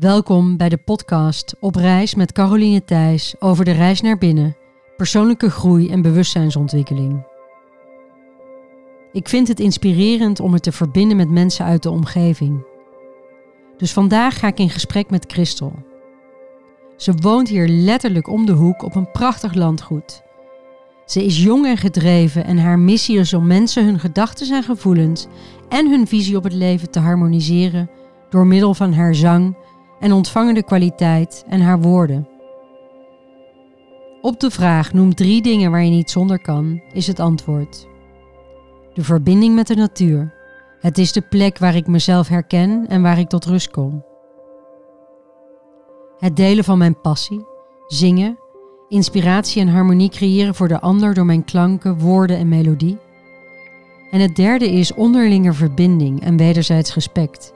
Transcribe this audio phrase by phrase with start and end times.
[0.00, 4.56] Welkom bij de podcast Op reis met Caroline Thijs over de reis naar binnen,
[4.96, 7.26] persoonlijke groei en bewustzijnsontwikkeling.
[9.12, 12.66] Ik vind het inspirerend om het te verbinden met mensen uit de omgeving.
[13.76, 15.72] Dus vandaag ga ik in gesprek met Christel.
[16.96, 20.22] Ze woont hier letterlijk om de hoek op een prachtig landgoed.
[21.06, 25.26] Ze is jong en gedreven en haar missie is om mensen hun gedachten en gevoelens
[25.68, 27.90] en hun visie op het leven te harmoniseren
[28.30, 29.56] door middel van haar zang
[30.00, 32.28] en ontvangende kwaliteit en haar woorden.
[34.20, 37.86] Op de vraag noem drie dingen waar je niet zonder kan, is het antwoord.
[38.94, 40.34] De verbinding met de natuur.
[40.80, 44.04] Het is de plek waar ik mezelf herken en waar ik tot rust kom.
[46.18, 47.46] Het delen van mijn passie,
[47.86, 48.38] zingen,
[48.88, 52.98] inspiratie en harmonie creëren voor de ander door mijn klanken, woorden en melodie.
[54.10, 57.52] En het derde is onderlinge verbinding en wederzijds respect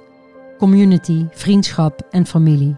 [0.58, 2.76] community, vriendschap en familie.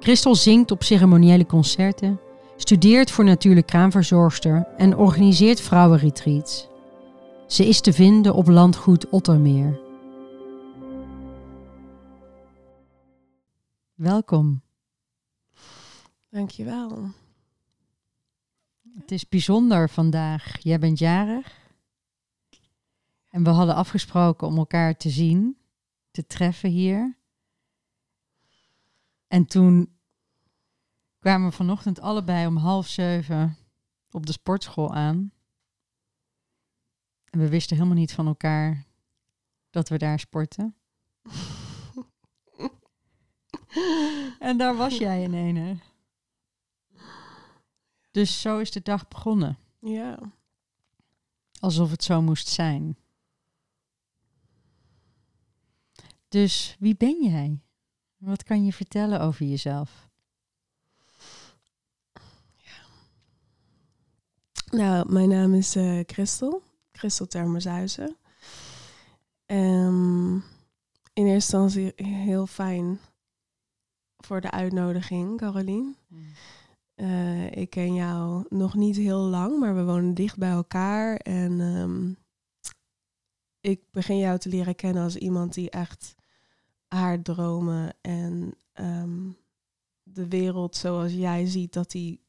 [0.00, 2.20] Christel zingt op ceremoniële concerten,
[2.56, 6.68] studeert voor natuurlijk kraamverzorgster en organiseert vrouwenretreats.
[7.46, 9.80] Ze is te vinden op landgoed Ottermeer.
[13.94, 14.62] Welkom.
[16.30, 17.10] Dankjewel.
[18.98, 20.56] Het is bijzonder vandaag.
[20.62, 21.64] Jij bent jarig.
[23.30, 25.56] En we hadden afgesproken om elkaar te zien
[26.16, 27.16] te treffen hier.
[29.28, 29.98] En toen
[31.18, 33.56] kwamen we vanochtend allebei om half zeven
[34.10, 35.32] op de sportschool aan.
[37.24, 38.84] En we wisten helemaal niet van elkaar
[39.70, 40.76] dat we daar sporten.
[44.38, 45.78] en daar was jij in ene.
[48.10, 49.58] Dus zo is de dag begonnen.
[49.80, 50.18] Ja.
[51.60, 52.96] Alsof het zo moest zijn.
[56.36, 57.60] Dus wie ben jij?
[58.16, 60.08] Wat kan je vertellen over jezelf?
[64.70, 68.16] Nou, mijn naam is uh, Christel, Christel Termershuizen.
[69.46, 70.34] Um,
[71.12, 72.98] in eerste instantie heel fijn
[74.16, 75.94] voor de uitnodiging, Caroline.
[76.08, 76.26] Hmm.
[76.94, 81.16] Uh, ik ken jou nog niet heel lang, maar we wonen dicht bij elkaar.
[81.16, 82.16] En um,
[83.60, 86.15] ik begin jou te leren kennen als iemand die echt
[86.96, 89.30] haar dromen en ehm,
[90.02, 92.20] de wereld zoals jij ziet, dat die,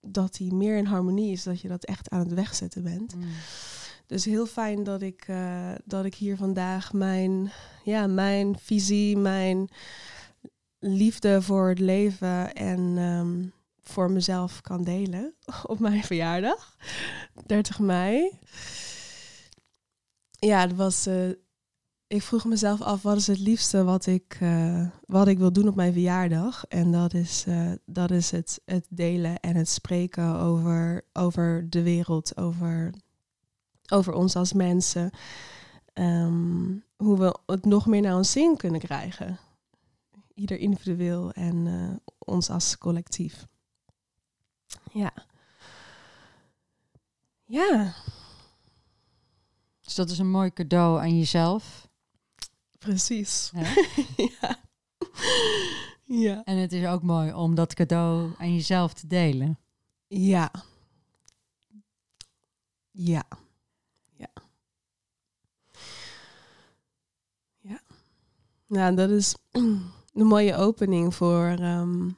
[0.00, 3.14] dat die meer in harmonie is, dat je dat echt aan het wegzetten bent.
[3.14, 3.24] Mm.
[4.06, 7.52] Dus heel fijn dat ik, uh, dat ik hier vandaag mijn,
[7.84, 9.68] ja, mijn visie, mijn
[10.78, 13.46] liefde voor het leven en ehm,
[13.82, 15.34] voor mezelf kan delen
[15.72, 16.76] op mijn verjaardag,
[17.46, 18.38] 30 mei.
[20.30, 21.30] Ja, het was uh,
[22.12, 25.68] ik vroeg mezelf af, wat is het liefste wat ik, uh, wat ik wil doen
[25.68, 26.64] op mijn verjaardag?
[26.66, 31.82] En dat is, uh, dat is het, het delen en het spreken over, over de
[31.82, 32.94] wereld, over,
[33.88, 35.10] over ons als mensen.
[35.94, 39.38] Um, hoe we het nog meer naar ons zin kunnen krijgen.
[40.34, 43.46] Ieder individueel en uh, ons als collectief.
[44.92, 45.12] Ja.
[47.44, 47.94] Ja.
[49.80, 51.90] Dus dat is een mooi cadeau aan jezelf.
[52.82, 53.52] Precies.
[54.40, 54.58] ja.
[56.04, 56.44] ja.
[56.44, 59.58] En het is ook mooi om dat cadeau aan jezelf te delen.
[60.06, 60.50] Ja.
[62.90, 63.24] Ja.
[64.16, 64.28] Ja.
[67.60, 67.80] Ja.
[68.66, 71.48] Nou, dat is een mooie opening voor.
[71.60, 72.16] Um,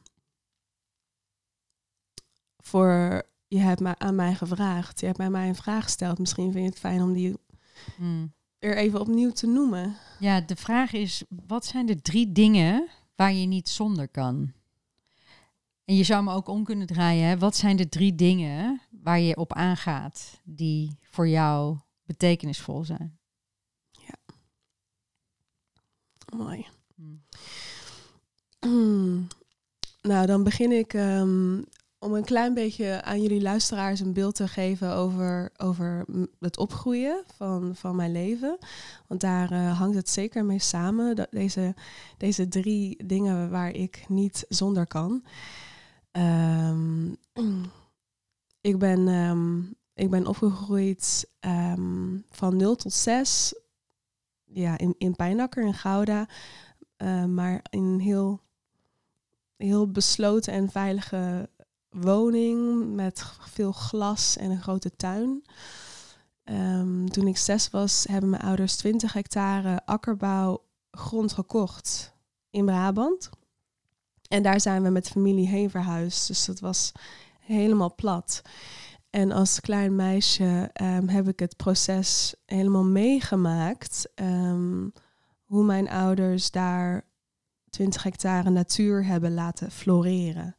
[2.59, 5.01] voor je hebt mij aan mij gevraagd.
[5.01, 6.19] Je hebt mij, mij een vraag gesteld.
[6.19, 7.37] Misschien vind je het fijn om die
[7.97, 8.33] hmm
[8.65, 9.97] er even opnieuw te noemen.
[10.19, 14.53] Ja, de vraag is, wat zijn de drie dingen waar je niet zonder kan?
[15.85, 17.39] En je zou me ook om kunnen draaien, hè?
[17.39, 23.19] wat zijn de drie dingen waar je op aangaat die voor jou betekenisvol zijn?
[23.91, 24.35] Ja.
[26.37, 26.67] Mooi.
[28.61, 29.27] Hmm.
[30.01, 31.65] Nou, dan begin ik um,
[32.05, 36.05] om een klein beetje aan jullie luisteraars een beeld te geven over, over
[36.41, 38.59] het opgroeien van, van mijn leven.
[39.07, 41.17] Want daar uh, hangt het zeker mee samen.
[41.17, 41.75] Dat deze,
[42.19, 45.25] deze drie dingen waar ik niet zonder kan.
[46.13, 47.17] Um,
[48.71, 53.55] ik, ben, um, ik ben opgegroeid um, van 0 tot 6
[54.45, 56.29] ja, in, in Pijnakker in Gouda.
[56.99, 58.41] Uh, maar in een heel,
[59.57, 61.49] heel besloten en veilige
[61.95, 65.45] woning met veel glas en een grote tuin.
[66.45, 72.15] Um, toen ik zes was, hebben mijn ouders 20 hectare akkerbouw grond gekocht
[72.51, 73.31] in Brabant.
[74.29, 76.27] En daar zijn we met familie heen verhuisd.
[76.27, 76.93] Dus dat was
[77.41, 78.43] helemaal plat.
[79.11, 84.09] En als klein meisje ehm, heb ik het proces helemaal meegemaakt.
[84.15, 84.89] Ehm,
[85.45, 87.05] hoe mijn ouders daar
[87.71, 90.57] 20 hectare natuur hebben laten floreren.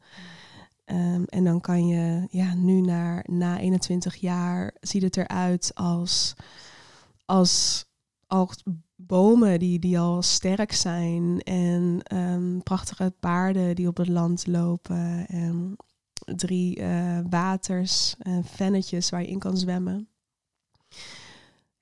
[0.86, 6.34] Ehm, en dan kan je ja, nu naar, na 21 jaar ziet het eruit als,
[7.24, 7.86] als,
[8.26, 8.62] als
[8.96, 11.40] bomen die, die al sterk zijn.
[11.40, 12.02] En
[12.62, 15.26] prachtige paarden die op het land lopen.
[15.26, 15.76] En
[16.34, 20.08] drie uh, waters en vennetjes waar je in kan zwemmen.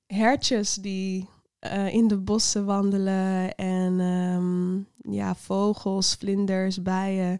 [0.07, 1.29] Hertjes die
[1.61, 7.39] uh, in de bossen wandelen en um, ja, vogels, vlinders, bijen.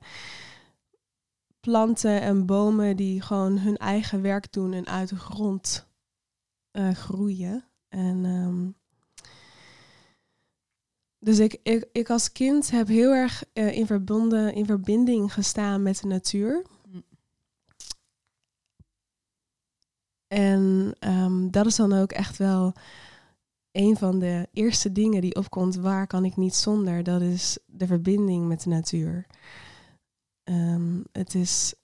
[1.65, 5.87] Planten en bomen die gewoon hun eigen werk doen en uit de grond
[6.73, 7.65] uh, groeien.
[7.89, 8.77] En um,
[11.19, 15.83] dus ik, ik, ik als kind heb heel erg uh, in, verbonden, in verbinding gestaan
[15.83, 16.65] met de natuur.
[20.27, 22.73] En um, dat is dan ook echt wel
[23.73, 25.75] een van de eerste dingen die opkomt.
[25.75, 27.03] Waar kan ik niet zonder?
[27.03, 29.27] Dat is de verbinding met de natuur.
[30.45, 31.75] Um, het, is,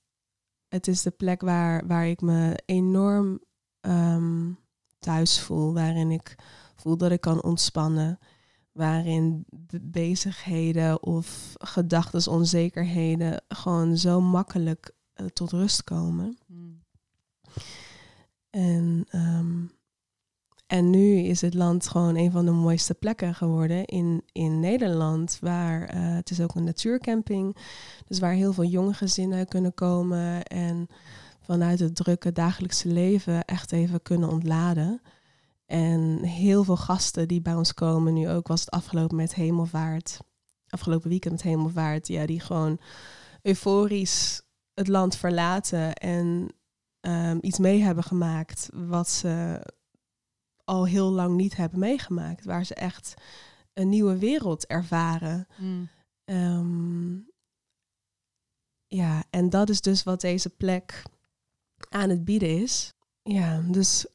[0.68, 3.40] het is de plek waar, waar ik me enorm
[3.80, 4.58] um,
[4.98, 5.74] thuis voel.
[5.74, 6.34] Waarin ik
[6.76, 8.18] voel dat ik kan ontspannen.
[8.72, 9.44] Waarin
[9.82, 16.38] bezigheden of gedachten, onzekerheden gewoon zo makkelijk uh, tot rust komen.
[16.46, 16.82] Hmm.
[18.50, 19.72] En, um,
[20.70, 25.38] en nu is het land gewoon een van de mooiste plekken geworden in, in Nederland.
[25.40, 27.56] Waar uh, het is ook een natuurcamping.
[28.06, 30.42] Dus waar heel veel jonge gezinnen kunnen komen.
[30.42, 30.86] En
[31.40, 35.02] vanuit het drukke dagelijkse leven echt even kunnen ontladen.
[35.66, 38.14] En heel veel gasten die bij ons komen.
[38.14, 40.18] Nu ook was het afgelopen met hemelvaart.
[40.68, 42.08] Afgelopen weekend met hemelvaart.
[42.08, 42.80] Ja, die gewoon
[43.42, 44.42] euforisch
[44.74, 45.94] het land verlaten.
[45.94, 46.48] En
[47.00, 49.60] um, iets mee hebben gemaakt wat ze
[50.70, 52.44] al heel lang niet hebben meegemaakt.
[52.44, 53.14] Waar ze echt
[53.72, 55.46] een nieuwe wereld ervaren.
[55.56, 55.88] Mm.
[56.24, 57.28] Um,
[58.86, 61.02] ja, en dat is dus wat deze plek
[61.88, 62.94] aan het bieden is.
[63.22, 64.06] Ja, dus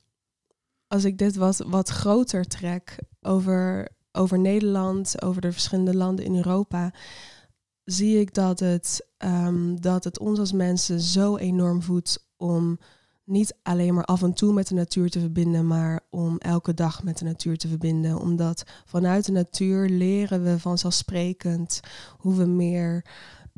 [0.87, 6.35] als ik dit wat, wat groter trek over, over Nederland, over de verschillende landen in
[6.35, 6.93] Europa,
[7.83, 12.79] zie ik dat het, um, dat het ons als mensen zo enorm voedt om
[13.25, 17.03] niet alleen maar af en toe met de natuur te verbinden, maar om elke dag
[17.03, 18.19] met de natuur te verbinden.
[18.19, 21.79] Omdat vanuit de natuur leren we vanzelfsprekend
[22.17, 23.05] hoe we meer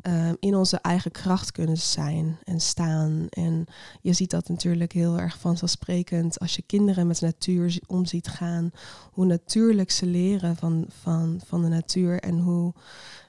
[0.02, 3.26] uh, in onze eigen kracht kunnen zijn en staan.
[3.30, 3.64] En
[4.00, 8.28] je ziet dat natuurlijk heel erg vanzelfsprekend als je kinderen met de natuur om ziet
[8.28, 8.70] gaan.
[9.12, 12.74] Hoe natuurlijk ze leren van, van, van de natuur en hoe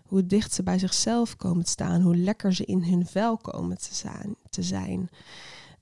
[0.10, 3.78] hoe dicht ze bij zichzelf komen te staan, hoe lekker ze in hun vel komen
[3.78, 4.36] te zijn.
[4.50, 5.10] Te zijn.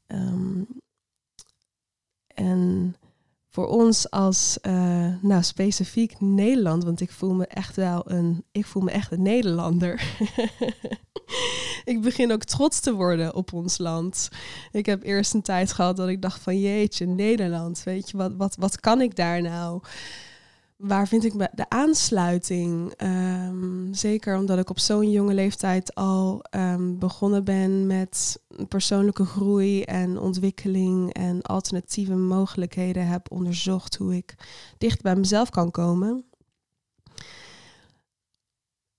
[0.07, 0.67] Um,
[2.27, 2.95] en
[3.49, 8.65] voor ons als, uh, nou specifiek Nederland, want ik voel me echt wel een, ik
[8.65, 10.17] voel me echt een Nederlander.
[11.91, 14.29] ik begin ook trots te worden op ons land.
[14.71, 18.33] Ik heb eerst een tijd gehad dat ik dacht van jeetje, Nederland, weet je, wat,
[18.37, 19.81] wat, wat kan ik daar nou?
[20.77, 22.93] Waar vind ik de aansluiting?
[23.03, 29.81] Um, zeker omdat ik op zo'n jonge leeftijd al um, begonnen ben met persoonlijke groei
[29.83, 34.35] en ontwikkeling en alternatieve mogelijkheden heb onderzocht hoe ik
[34.77, 36.25] dicht bij mezelf kan komen.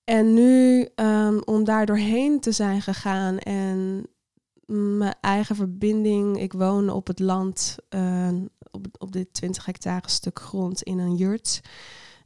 [0.05, 4.07] En nu um, om daar doorheen te zijn gegaan en
[4.77, 6.41] mijn eigen verbinding.
[6.41, 8.31] Ik woon op het land, uh,
[8.71, 11.61] op, op dit 20 hectare stuk grond in een jurt.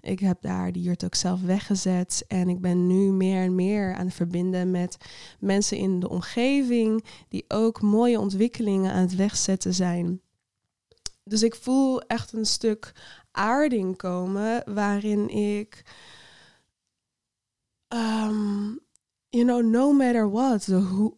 [0.00, 2.24] Ik heb daar die jurt ook zelf weggezet.
[2.28, 4.96] En ik ben nu meer en meer aan het verbinden met
[5.38, 10.20] mensen in de omgeving die ook mooie ontwikkelingen aan het wegzetten zijn.
[11.24, 12.92] Dus ik voel echt een stuk
[13.30, 15.84] aarding komen waarin ik
[17.88, 18.80] um,
[19.32, 20.66] you know, no matter what,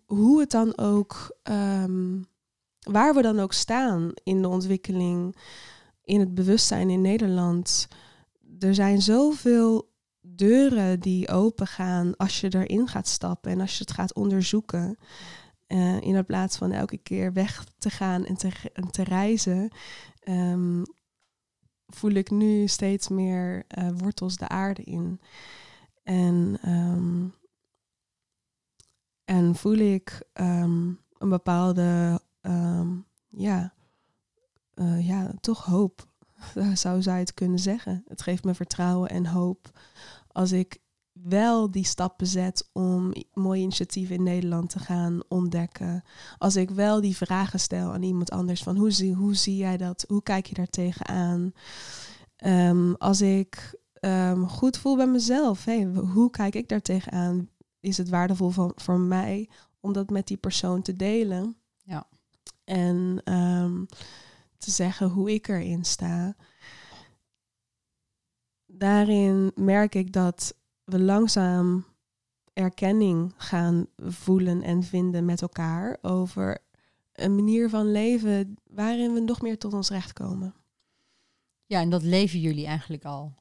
[0.06, 2.22] hoe, het dan ook, ehm,
[2.80, 5.36] waar we dan ook staan in de ontwikkeling,
[6.04, 7.88] in het bewustzijn in Nederland,
[8.58, 13.84] er zijn zoveel deuren die open gaan als je erin gaat stappen en als je
[13.84, 14.96] het gaat onderzoeken.
[15.68, 19.70] Uh, in plaats van elke keer weg te gaan en te, en te reizen,
[20.28, 20.82] um,
[21.86, 25.20] voel ik nu steeds meer uh, wortels de aarde in.
[26.02, 27.34] En um,
[29.24, 32.88] en voel ik ehm, een bepaalde, ehm,
[33.28, 33.72] ja,
[34.74, 36.06] uh, ja, toch hoop,
[36.74, 38.04] zou zij het kunnen zeggen.
[38.08, 39.78] Het geeft me vertrouwen en hoop
[40.28, 46.02] als ik wel die stappen zet om mooie initiatieven in Nederland te gaan ontdekken.
[46.38, 49.76] Als ik wel die vragen stel aan iemand anders van hoe zie, hoe zie jij
[49.76, 50.04] dat?
[50.08, 51.52] Hoe kijk je daar tegenaan?
[52.46, 57.48] Um, als ik um, goed voel bij mezelf, hey, hoe kijk ik daar tegenaan?
[57.84, 59.48] Is het waardevol van, voor mij
[59.80, 61.56] om dat met die persoon te delen?
[61.82, 62.06] Ja.
[62.64, 63.86] En um,
[64.58, 66.36] te zeggen hoe ik erin sta.
[68.66, 71.84] Daarin merk ik dat we langzaam
[72.52, 76.58] erkenning gaan voelen en vinden met elkaar over
[77.12, 80.54] een manier van leven waarin we nog meer tot ons recht komen.
[81.66, 83.34] Ja, en dat leven jullie eigenlijk al.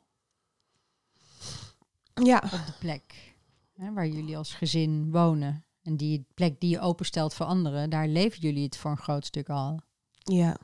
[2.14, 2.42] Ja.
[2.44, 3.33] Op de plek
[3.74, 5.66] hè, waar jullie als gezin wonen.
[5.82, 9.26] En die plek die je openstelt voor anderen, daar leven jullie het voor een groot
[9.26, 9.80] stuk al.
[10.12, 10.58] Ja.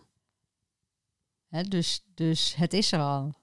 [1.48, 3.34] Hè, dus, dus het is er al.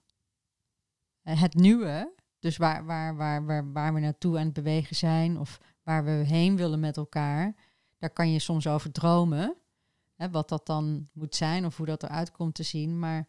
[1.22, 5.60] Het nieuwe, dus waar, waar, waar, waar, waar we naartoe aan het bewegen zijn of
[5.82, 7.54] waar we heen willen met elkaar,
[7.98, 9.56] daar kan je soms over dromen.
[10.14, 12.98] Hè, wat dat dan moet zijn of hoe dat eruit komt te zien.
[12.98, 13.28] Maar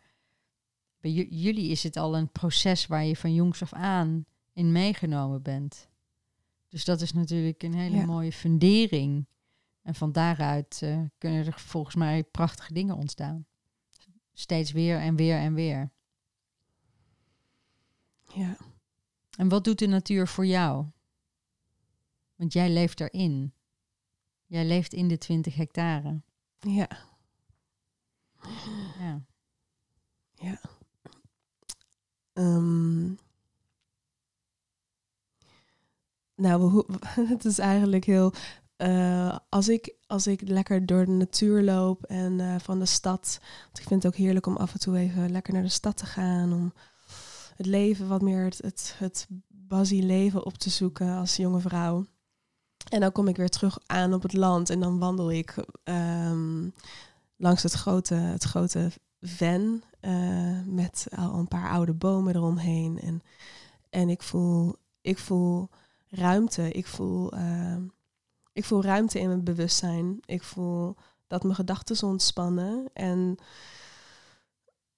[0.99, 5.41] bij jullie is het al een proces waar je van jongs af aan in meegenomen
[5.41, 5.89] bent.
[6.69, 9.27] Dus dat is natuurlijk een hele mooie fundering.
[9.81, 13.45] En van daaruit uh, kunnen er volgens mij prachtige dingen ontstaan.
[14.33, 15.91] Steeds weer en weer en weer.
[18.33, 18.57] Ja.
[19.37, 20.85] En wat doet de natuur voor jou?
[22.35, 23.53] Want jij leeft erin.
[24.45, 26.21] Jij leeft in de 20 hectare.
[26.59, 26.89] Ja.
[28.99, 29.25] Ja.
[30.33, 30.59] Ja.
[32.33, 33.17] Um,
[36.37, 36.83] nou,
[37.33, 38.33] het is eigenlijk heel.
[38.77, 43.39] Uh, als, ik, als ik lekker door de natuur loop en uh, van de stad.
[43.65, 45.97] Want ik vind het ook heerlijk om af en toe even lekker naar de stad
[45.97, 46.53] te gaan.
[46.53, 46.73] Om
[47.55, 49.27] het leven wat meer het, het, het
[49.91, 52.05] leven op te zoeken als jonge vrouw.
[52.89, 56.73] En dan kom ik weer terug aan op het land en dan wandel ik um,
[57.37, 58.91] langs het grote, het grote
[59.21, 62.99] ven uh, met al een paar oude bomen eromheen.
[62.99, 63.21] En,
[63.89, 65.69] en ik, voel, ik voel
[66.09, 66.71] ruimte.
[66.71, 67.77] Ik voel, uh,
[68.53, 70.17] ik voel ruimte in mijn bewustzijn.
[70.25, 70.95] Ik voel
[71.27, 72.89] dat mijn gedachten ontspannen.
[72.93, 73.37] En,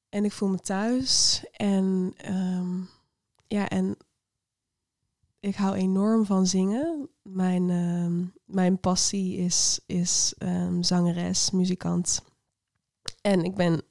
[0.09, 1.43] en ik voel me thuis.
[1.51, 2.89] En um,
[3.47, 3.97] ja, en
[5.39, 7.09] ik hou enorm van zingen.
[7.21, 12.23] Mijn, uh, mijn passie is, is um, zangeres, muzikant.
[13.21, 13.81] En ik ben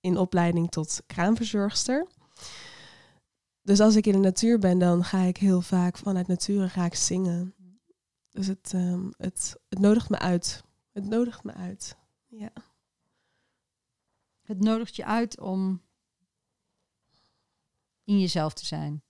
[0.00, 2.06] in opleiding tot kraamverzorgster.
[3.64, 6.84] Dus als ik in de natuur ben, dan ga ik heel vaak vanuit natuur ga
[6.84, 7.54] ik zingen.
[8.30, 10.64] Dus het, um, het, het nodigt me uit.
[10.92, 11.96] Het nodigt me uit.
[12.26, 12.52] Ja.
[14.42, 15.82] Het nodigt je uit om
[18.04, 19.02] in jezelf te zijn.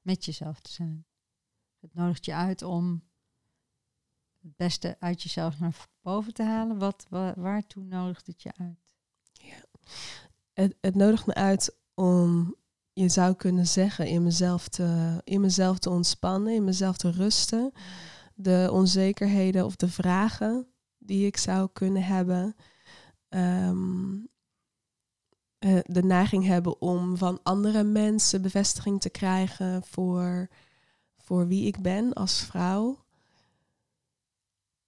[0.00, 1.06] Met jezelf te zijn.
[1.80, 3.02] Het nodigt je uit om
[4.40, 6.78] het beste uit jezelf naar boven te halen.
[6.78, 8.78] Wat, waar, waartoe nodigt het je uit?
[9.32, 9.64] Ja.
[10.52, 12.56] Het, het nodigt me uit om,
[12.92, 17.72] je zou kunnen zeggen, in mezelf, te, in mezelf te ontspannen, in mezelf te rusten.
[18.34, 20.66] De onzekerheden of de vragen
[20.98, 22.54] die ik zou kunnen hebben.
[23.28, 24.30] Um,
[25.84, 30.48] de neiging hebben om van andere mensen bevestiging te krijgen voor,
[31.16, 33.04] voor wie ik ben als vrouw.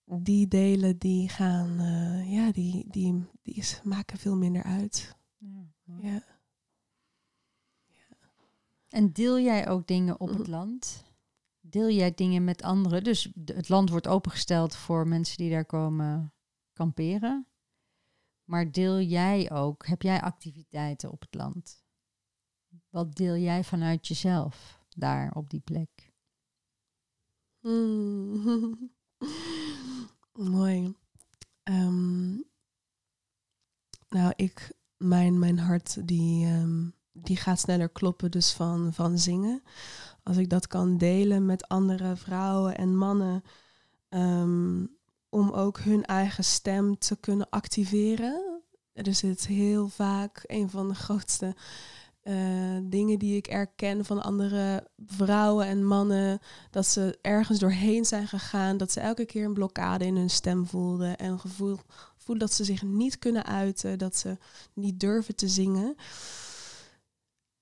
[0.04, 5.16] Die delen die gaan, uh, ja, die, die, die maken veel minder uit.
[5.38, 5.66] Ja.
[6.00, 6.33] ja.
[8.94, 10.50] En deel jij ook dingen op het mhm.
[10.50, 11.04] land?
[11.60, 13.04] Deel jij dingen met anderen?
[13.04, 16.34] Dus het land wordt opengesteld voor mensen die daar komen
[16.72, 17.46] kamperen.
[18.44, 21.84] Maar deel jij ook, heb jij activiteiten op het land?
[22.88, 26.12] Wat deel jij vanuit jezelf daar op die plek?
[27.60, 28.94] Mm.
[30.54, 30.94] Mooi.
[31.62, 32.44] Um,
[34.08, 39.62] nou, ik, mijn, mijn hart die, um, die gaat sneller kloppen dus van, van zingen.
[40.22, 43.42] Als ik dat kan delen met andere vrouwen en mannen.
[44.08, 44.96] Um,
[45.28, 48.62] om ook hun eigen stem te kunnen activeren.
[48.92, 51.54] Er zit heel vaak een van de grootste
[52.24, 56.38] uh, dingen die ik erken van andere vrouwen en mannen.
[56.70, 58.76] Dat ze ergens doorheen zijn gegaan.
[58.76, 61.16] Dat ze elke keer een blokkade in hun stem voelden.
[61.16, 61.78] En gevoel,
[62.16, 63.98] voelen dat ze zich niet kunnen uiten.
[63.98, 64.38] Dat ze
[64.72, 65.96] niet durven te zingen.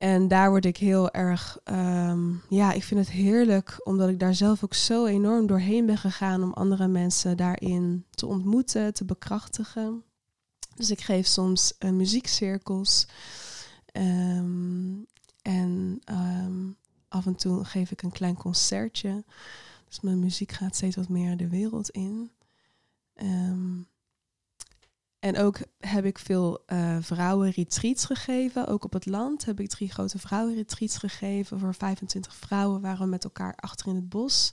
[0.03, 4.35] En daar word ik heel erg, um, ja, ik vind het heerlijk, omdat ik daar
[4.35, 10.03] zelf ook zo enorm doorheen ben gegaan om andere mensen daarin te ontmoeten, te bekrachtigen.
[10.75, 13.07] Dus ik geef soms uh, muziekcirkels.
[13.93, 15.07] Um,
[15.43, 16.77] en um,
[17.09, 19.25] af en toe geef ik een klein concertje.
[19.89, 22.31] Dus mijn muziek gaat steeds wat meer de wereld in.
[23.15, 23.81] Ehm,
[25.23, 28.67] en ook heb ik veel uh, vrouwenretreats gegeven.
[28.67, 31.59] Ook op het land heb ik drie grote vrouwenretreats gegeven.
[31.59, 34.53] Voor 25 vrouwen waren we met elkaar achter in het bos.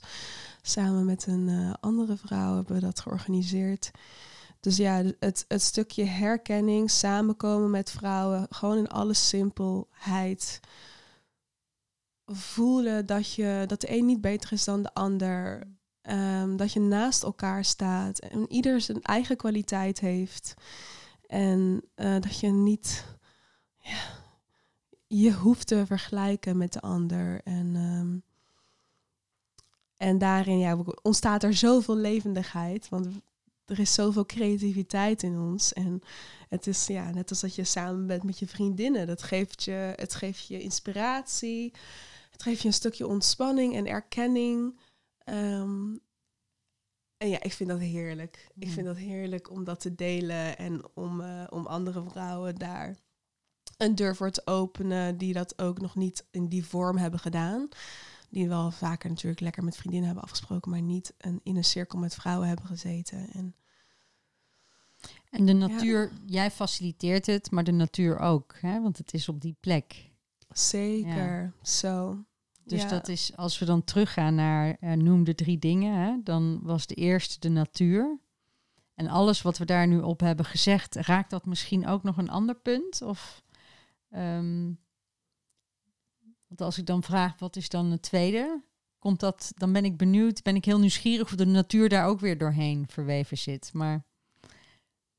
[0.62, 3.90] Samen met een uh, andere vrouw hebben we dat georganiseerd.
[4.60, 10.60] Dus ja, het, het stukje herkenning, samenkomen met vrouwen, gewoon in alle simpelheid.
[12.26, 15.66] Voelen dat, je, dat de een niet beter is dan de ander.
[16.02, 20.54] Um, dat je naast elkaar staat en ieder zijn eigen kwaliteit heeft.
[21.26, 23.04] En uh, dat je niet
[23.78, 23.98] ja,
[25.06, 27.40] je hoeft te vergelijken met de ander.
[27.44, 28.22] En, um,
[29.96, 32.88] en daarin ja, ontstaat er zoveel levendigheid.
[32.88, 33.06] Want
[33.64, 35.72] er is zoveel creativiteit in ons.
[35.72, 36.02] En
[36.48, 39.06] het is ja, net als dat je samen bent met je vriendinnen.
[39.06, 41.72] Dat geeft je, het geeft je inspiratie.
[42.30, 44.78] Het geeft je een stukje ontspanning en erkenning.
[45.30, 46.00] Um,
[47.16, 48.50] en ja, ik vind dat heerlijk.
[48.58, 52.96] Ik vind dat heerlijk om dat te delen en om, uh, om andere vrouwen daar
[53.76, 57.68] een deur voor te openen die dat ook nog niet in die vorm hebben gedaan.
[58.30, 61.98] Die wel vaker natuurlijk lekker met vriendinnen hebben afgesproken, maar niet een, in een cirkel
[61.98, 63.30] met vrouwen hebben gezeten.
[63.32, 63.54] En,
[65.30, 68.80] en de natuur, jij faciliteert het, maar de natuur ook, hè?
[68.80, 70.10] want het is op die plek.
[70.48, 72.24] Zeker, zo.
[72.70, 76.60] Dus dat is, als we dan teruggaan naar uh, noem de drie dingen, hè, dan
[76.62, 78.18] was de eerste de natuur.
[78.94, 82.30] En alles wat we daar nu op hebben gezegd, raakt dat misschien ook nog een
[82.30, 83.02] ander punt?
[83.02, 83.42] Of,
[84.10, 84.78] um,
[86.46, 88.62] want als ik dan vraag, wat is dan het tweede?
[88.98, 92.20] Komt dat, dan ben ik benieuwd, ben ik heel nieuwsgierig of de natuur daar ook
[92.20, 93.70] weer doorheen verweven zit.
[93.72, 94.04] Maar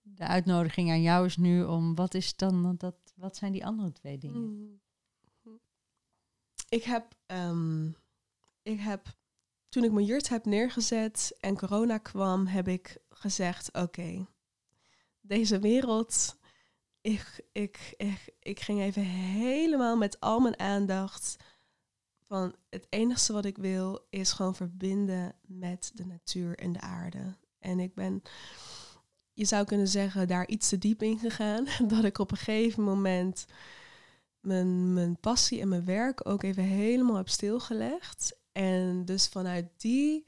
[0.02, 3.92] de uitnodiging aan jou is nu om, wat is dan dat, wat zijn die andere
[3.92, 4.42] twee dingen?
[4.42, 4.81] Mm
[6.72, 7.96] ik heb, um,
[8.62, 9.08] ik heb,
[9.70, 14.26] toen ik mijn jurt heb neergezet en corona kwam, heb ik gezegd, oké,
[15.22, 16.38] deze wereld,
[17.02, 21.36] ik, ik, ik, ik ging even helemaal met al mijn aandacht
[22.28, 27.36] van het enige wat ik wil is gewoon verbinden met de natuur en de aarde.
[27.60, 28.22] En ik ben,
[29.34, 31.68] je zou kunnen zeggen, daar iets te diep in gegaan.
[31.88, 33.46] Dat ik op een gegeven moment
[34.42, 38.40] mijn, mijn passie en mijn werk ook even helemaal heb stilgelegd.
[38.52, 40.26] En dus vanuit die,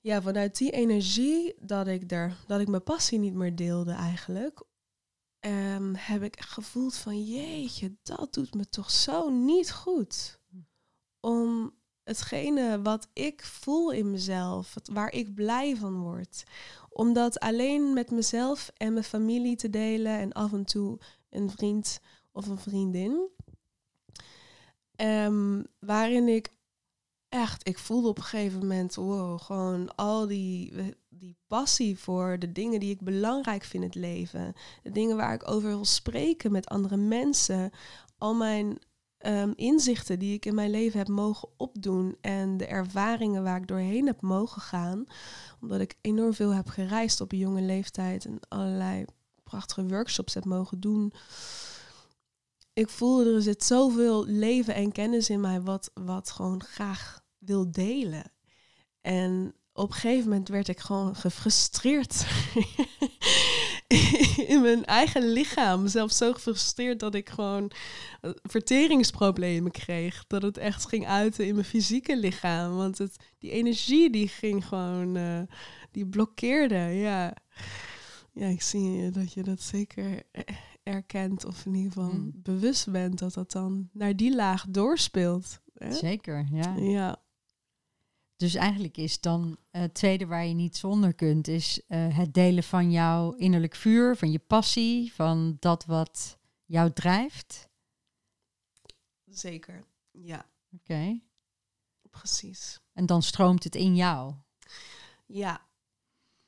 [0.00, 4.64] ja, vanuit die energie dat ik, er, dat ik mijn passie niet meer deelde eigenlijk,
[5.40, 10.40] um, heb ik gevoeld van jeetje, dat doet me toch zo niet goed.
[11.20, 16.44] Om hetgene wat ik voel in mezelf, waar ik blij van word,
[16.88, 20.98] om dat alleen met mezelf en mijn familie te delen en af en toe
[21.30, 22.00] een vriend
[22.36, 23.28] of een vriendin.
[24.96, 26.52] Um, waarin ik
[27.28, 30.72] echt, ik voelde op een gegeven moment, wow, gewoon al die,
[31.08, 34.52] die passie voor de dingen die ik belangrijk vind in het leven.
[34.82, 37.70] De dingen waar ik over wil spreken met andere mensen.
[38.18, 38.78] Al mijn
[39.26, 43.68] um, inzichten die ik in mijn leven heb mogen opdoen en de ervaringen waar ik
[43.68, 45.04] doorheen heb mogen gaan.
[45.60, 49.04] Omdat ik enorm veel heb gereisd op een jonge leeftijd en allerlei
[49.42, 51.12] prachtige workshops heb mogen doen
[52.76, 57.70] ik voelde er zit zoveel leven en kennis in mij wat, wat gewoon graag wil
[57.70, 58.32] delen.
[59.00, 62.26] En op een gegeven moment werd ik gewoon gefrustreerd
[64.52, 65.88] in mijn eigen lichaam.
[65.88, 67.70] Zelfs zo gefrustreerd dat ik gewoon
[68.20, 70.24] eh, verteringsproblemen kreeg.
[70.26, 72.76] Dat het echt ging uiten in mijn fysieke lichaam.
[72.76, 75.42] Want het, die energie die ging gewoon, uh,
[75.90, 76.76] die blokkeerde.
[76.76, 77.36] Ja.
[78.32, 80.22] ja, ik zie dat je dat zeker
[80.86, 82.32] erkent of in ieder geval hmm.
[82.34, 85.60] bewust bent dat dat dan naar die laag doorspeelt.
[85.74, 85.92] Hè?
[85.92, 86.74] Zeker, ja.
[86.76, 87.22] ja.
[88.36, 92.62] Dus eigenlijk is dan het tweede waar je niet zonder kunt, is uh, het delen
[92.62, 97.68] van jouw innerlijk vuur, van je passie, van dat wat jou drijft.
[99.24, 100.50] Zeker, ja.
[100.72, 101.20] Oké.
[102.10, 102.80] Precies.
[102.92, 104.34] En dan stroomt het in jou.
[105.26, 105.66] Ja,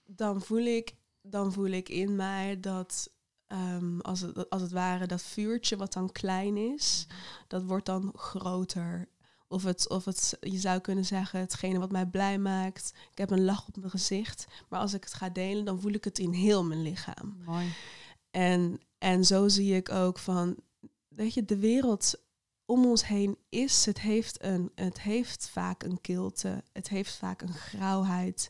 [0.05, 3.11] dan voel ik, dan voel ik in mij dat
[3.53, 7.07] Um, als, het, als het ware dat vuurtje wat dan klein is,
[7.47, 9.09] dat wordt dan groter.
[9.49, 12.93] Of, het, of het, je zou kunnen zeggen, hetgene wat mij blij maakt.
[13.11, 14.47] Ik heb een lach op mijn gezicht.
[14.69, 17.37] Maar als ik het ga delen, dan voel ik het in heel mijn lichaam.
[17.45, 17.73] Mooi.
[18.31, 20.57] En, en zo zie ik ook van,
[21.09, 22.15] weet je, de wereld
[22.65, 26.63] om ons heen is, het heeft, een, het heeft vaak een kilte.
[26.73, 28.49] Het heeft vaak een grauwheid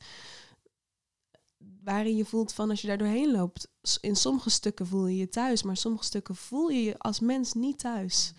[1.89, 3.71] waarin je voelt van als je daar doorheen loopt.
[4.01, 7.53] In sommige stukken voel je je thuis, maar sommige stukken voel je je als mens
[7.53, 8.33] niet thuis.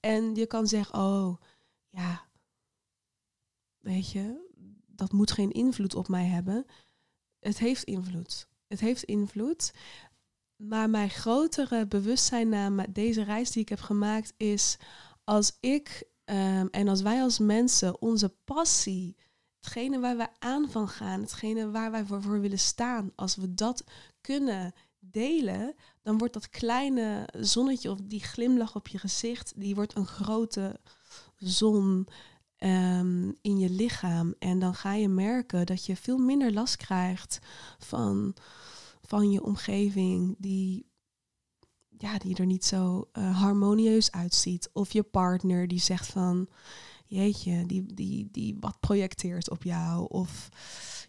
[0.00, 1.40] En je kan zeggen, oh,
[1.88, 2.28] ja,
[3.78, 4.50] weet je,
[4.86, 6.66] dat moet geen invloed op mij hebben.
[7.38, 8.48] Het heeft invloed.
[8.66, 9.72] Het heeft invloed.
[10.56, 14.76] Maar mijn grotere bewustzijn na deze reis die ik heb gemaakt is
[15.24, 19.16] als ik ehm, en als wij als mensen onze passie,
[19.60, 23.84] hetgene waar wij aan van gaan, hetgene waar wij voor, willen staan, als we dat
[24.20, 29.96] kunnen delen, dan wordt dat kleine zonnetje of die glimlach op je gezicht, die wordt
[29.96, 30.80] een grote
[31.36, 32.08] zon
[32.56, 34.34] ehm, in je lichaam.
[34.38, 37.38] En dan ga je merken dat je veel minder last krijgt
[37.78, 38.34] van,
[39.00, 40.86] van je omgeving die,
[41.88, 44.70] ja, die er niet zo uh, harmonieus uitziet.
[44.72, 46.48] Of je partner die zegt van,
[47.08, 50.06] jeetje, die, die, die wat projecteert op jou.
[50.08, 50.48] Of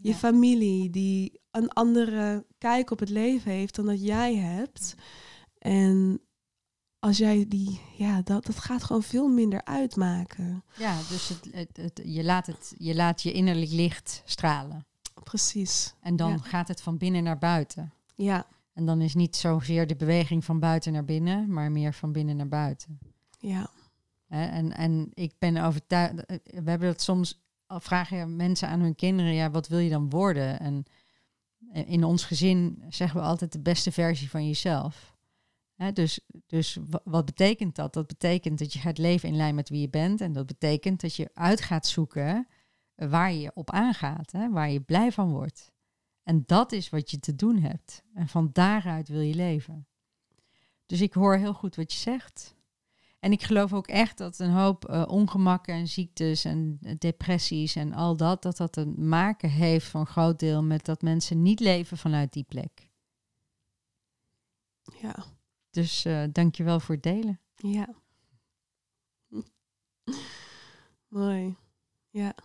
[0.01, 4.95] je familie die een andere kijk op het leven heeft dan dat jij hebt.
[5.57, 6.21] En
[6.99, 10.63] als jij die, ja, dat, dat gaat gewoon veel minder uitmaken.
[10.77, 14.85] Ja, dus het, het, het, je, laat het, je laat je innerlijk licht stralen.
[15.23, 15.93] Precies.
[16.01, 17.93] En dan gaat het van binnen naar buiten.
[18.15, 18.45] Ja.
[18.73, 22.35] En dan is niet zozeer de beweging van buiten naar binnen, maar meer van binnen
[22.35, 22.99] naar buiten.
[23.39, 23.69] Ja.
[24.29, 29.33] En, en ik ben overtuigd, eh, we hebben dat soms, vragen mensen aan hun kinderen,
[29.33, 30.59] ja, wat wil je dan worden?
[30.59, 30.83] En
[31.71, 35.17] in ons gezin zeggen we altijd de beste versie van jezelf.
[35.93, 37.93] dus, dus wat betekent dat?
[37.93, 40.21] Dat betekent dat je gaat leven in lijn met wie je bent.
[40.21, 42.47] En dat betekent dat je uit gaat zoeken
[42.95, 45.71] waar je op aangaat, hè, waar je blij van wordt.
[46.23, 48.03] En dat is wat je te doen hebt.
[48.13, 49.87] En van daaruit wil je leven.
[50.85, 52.55] Dus ik hoor heel goed wat je zegt.
[53.19, 57.93] En ik geloof ook echt dat een hoop uh, ongemakken en ziektes en depressies en
[57.93, 61.97] al dat, dat dat te maken heeft een groot deel met dat mensen niet leven
[61.97, 62.89] vanuit die plek.
[65.01, 65.15] Ja.
[65.69, 67.39] Dus uh, dank je wel voor het delen.
[67.55, 67.87] Ja.
[71.07, 71.55] Mooi.
[72.09, 72.35] Ja.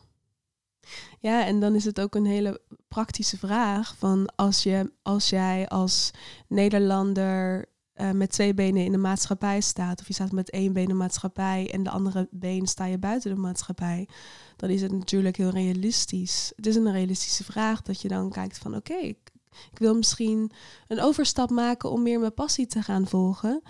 [1.19, 5.69] Ja, en dan is het ook een hele praktische vraag van als, je, als jij
[5.69, 6.11] als
[6.49, 10.83] Nederlander uh, met twee benen in de maatschappij staat, of je staat met één been
[10.83, 14.09] in de maatschappij en de andere been sta je buiten de maatschappij,
[14.57, 16.52] dan is het natuurlijk heel realistisch.
[16.57, 19.30] Het is een realistische vraag dat je dan kijkt van oké, ik,
[19.70, 20.50] ik wil misschien
[20.88, 23.62] een overstap maken om meer mijn passie te gaan volgen.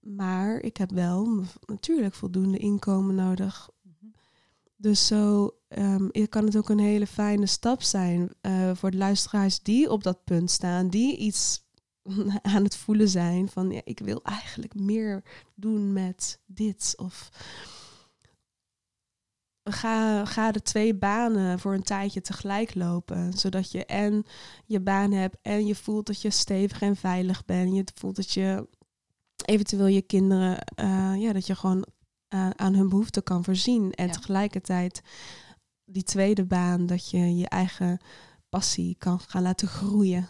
[0.00, 3.70] Maar ik heb wel natuurlijk voldoende inkomen nodig.
[4.76, 9.62] Dus zo um, kan het ook een hele fijne stap zijn uh, voor de luisteraars
[9.62, 11.64] die op dat punt staan, die iets
[12.54, 15.22] aan het voelen zijn van ja, ik wil eigenlijk meer
[15.54, 16.94] doen met dit.
[16.96, 17.30] Of
[19.64, 23.32] ga, ga de twee banen voor een tijdje tegelijk lopen.
[23.32, 24.24] Zodat je en
[24.66, 27.74] je baan hebt en je voelt dat je stevig en veilig bent.
[27.74, 28.68] Je voelt dat je
[29.44, 31.86] eventueel je kinderen, uh, ja, dat je gewoon
[32.34, 33.92] uh, aan hun behoeften kan voorzien.
[33.92, 35.02] En tegelijkertijd
[35.84, 37.98] die tweede baan, dat je je eigen
[38.48, 40.28] passie kan gaan laten groeien.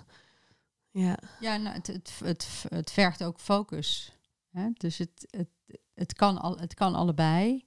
[0.92, 4.12] Ja, ja nou, het, het, het, het vergt ook focus.
[4.50, 4.70] Hè?
[4.72, 5.48] Dus het, het,
[5.94, 7.66] het, kan al, het kan allebei.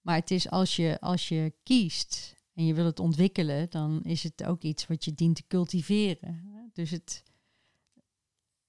[0.00, 4.22] Maar het is als je, als je kiest en je wil het ontwikkelen, dan is
[4.22, 6.70] het ook iets wat je dient te cultiveren.
[6.72, 7.22] Dus het,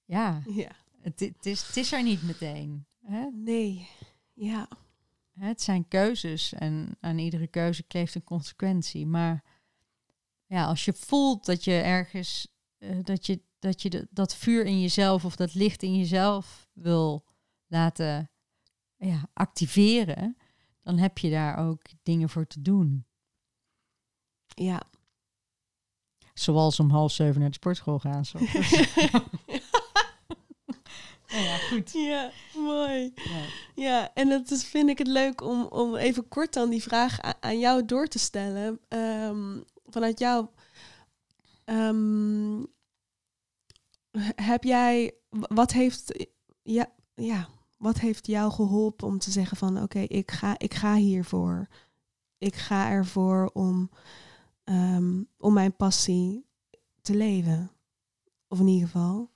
[0.04, 0.70] ja, ja.
[1.00, 2.86] Het, het, is, het is er niet meteen.
[3.00, 3.26] Hè?
[3.32, 3.88] Nee,
[4.32, 4.68] ja.
[5.32, 9.06] Het zijn keuzes en aan iedere keuze kleeft een consequentie.
[9.06, 9.44] Maar
[10.46, 12.51] ja, als je voelt dat je ergens,
[12.82, 16.68] uh, dat je dat je de, dat vuur in jezelf of dat licht in jezelf
[16.72, 17.24] wil
[17.66, 18.30] laten
[18.96, 20.36] ja, activeren,
[20.82, 23.06] dan heb je daar ook dingen voor te doen.
[24.46, 24.82] Ja.
[26.34, 28.24] Zoals om half zeven naar de sportschool gaan.
[28.24, 28.38] Zo.
[31.26, 31.92] ja, goed.
[31.92, 33.12] Ja, mooi.
[33.14, 36.82] Ja, ja en dat is, vind ik het leuk om, om even kort dan die
[36.82, 38.80] vraag aan, jou door te stellen.
[38.88, 40.46] Um, vanuit jou.
[41.64, 42.66] Um,
[44.34, 46.28] heb jij, wat heeft,
[46.62, 47.48] ja, ja,
[47.78, 51.68] wat heeft jou geholpen om te zeggen van oké, ik, ga, ik ga hiervoor.
[52.38, 53.90] Ik ga ervoor om,
[54.64, 56.46] um, om mijn passie
[57.00, 57.70] te leven.
[58.48, 59.30] Of in ieder geval,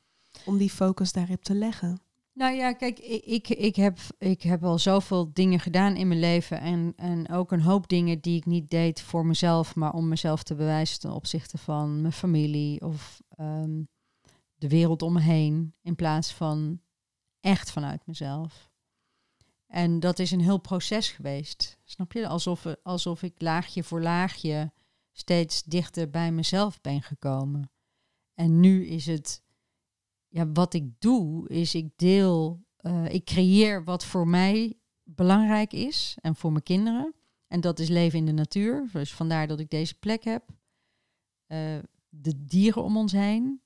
[0.45, 2.01] om die focus daarop te leggen.
[2.37, 6.61] Nou ja, kijk, ik, ik, heb, ik heb al zoveel dingen gedaan in mijn leven.
[6.61, 10.43] En, en ook een hoop dingen die ik niet deed voor mezelf, maar om mezelf
[10.43, 13.89] te bewijzen ten opzichte van mijn familie of um,
[14.55, 16.81] de wereld om me heen in plaats van
[17.41, 18.71] echt vanuit mezelf.
[19.67, 21.79] En dat is een heel proces geweest.
[21.85, 22.29] Snap je?
[22.29, 24.73] Alsof, alsof ik laagje voor laagje
[25.13, 27.71] steeds dichter bij mezelf ben gekomen.
[28.35, 29.43] En nu is het,
[30.37, 36.17] ja, wat ik doe, is ik deel, uh, ik creëer wat voor mij belangrijk is
[36.21, 37.15] en voor mijn kinderen.
[37.49, 38.89] En dat is leven in de natuur.
[38.93, 40.43] Dus vandaar dat ik deze plek heb.
[41.47, 43.61] Eh, de dieren om ons heen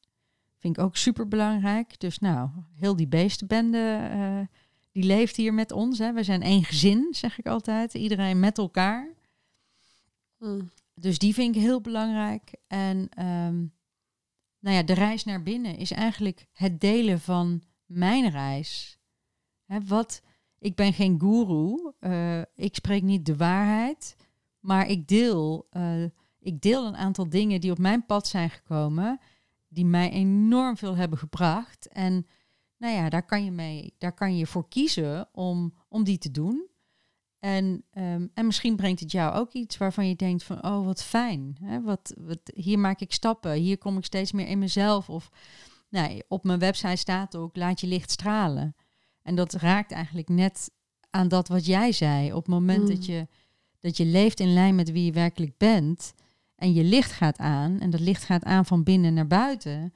[0.59, 2.01] vind ik ook super belangrijk.
[2.01, 4.41] Dus nou, heel die beestenbende, uh,
[4.93, 5.99] die leeft hier met ons.
[5.99, 6.13] Hè.
[6.13, 7.95] We zijn één gezin, zeg ik altijd.
[7.95, 9.15] Iedereen met elkaar.
[10.39, 10.71] Mm.
[10.95, 12.53] Dus die vind ik heel belangrijk.
[12.67, 13.65] En ehm,
[14.61, 18.99] nou ja, de reis naar binnen is eigenlijk het delen van mijn reis.
[19.87, 20.23] Wat,
[20.59, 24.17] ik ben geen guru, uh, ik spreek niet de waarheid,
[24.61, 26.05] maar ik deel, uh,
[26.39, 29.21] ik deel een aantal dingen die op mijn pad zijn gekomen,
[29.69, 31.89] die mij enorm veel hebben gebracht.
[31.89, 32.27] En
[32.77, 36.31] nou ja, daar kan je, mee, daar kan je voor kiezen om, om die te
[36.31, 36.70] doen.
[37.41, 41.03] En, um, en misschien brengt het jou ook iets waarvan je denkt van, oh wat
[41.03, 41.57] fijn.
[41.63, 41.81] Hè?
[41.81, 45.11] Wat, wat, hier maak ik stappen, hier kom ik steeds meer in mezelf.
[45.11, 45.31] Of
[45.89, 48.75] nou, op mijn website staat ook, laat je licht stralen.
[49.23, 50.71] En dat raakt eigenlijk net
[51.11, 52.33] aan dat wat jij zei.
[52.33, 53.15] Op het moment dat, mm.
[53.15, 53.29] je,
[53.79, 56.15] dat je leeft in lijn met wie je werkelijk bent
[56.55, 59.95] en je licht gaat aan, en dat licht gaat aan van binnen naar buiten,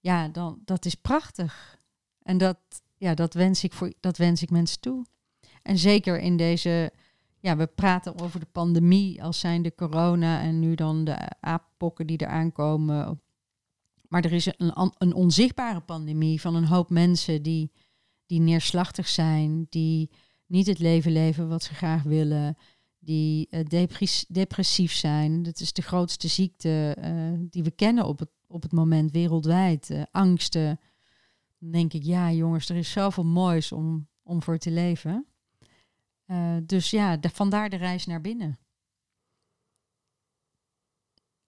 [0.00, 1.78] ja, dan dat is prachtig.
[2.22, 2.58] En dat,
[2.96, 5.04] ja, dat, wens ik voor, dat wens ik mensen toe.
[5.62, 6.92] En zeker in deze,
[7.38, 12.06] ja, we praten over de pandemie als zijn de corona en nu dan de aappokken
[12.06, 13.20] die eraan komen.
[14.08, 17.72] Maar er is een, een onzichtbare pandemie van een hoop mensen die,
[18.26, 20.10] die neerslachtig zijn, die
[20.46, 22.56] niet het leven leven wat ze graag willen,
[22.98, 23.60] die uh,
[24.28, 25.42] depressief zijn.
[25.42, 29.90] Dat is de grootste ziekte uh, die we kennen op het, op het moment wereldwijd.
[29.90, 30.80] Uh, angsten.
[31.58, 35.26] Dan denk ik, ja jongens, er is zoveel moois om, om voor te leven.
[36.62, 38.58] Dus ja, de, vandaar de reis naar binnen.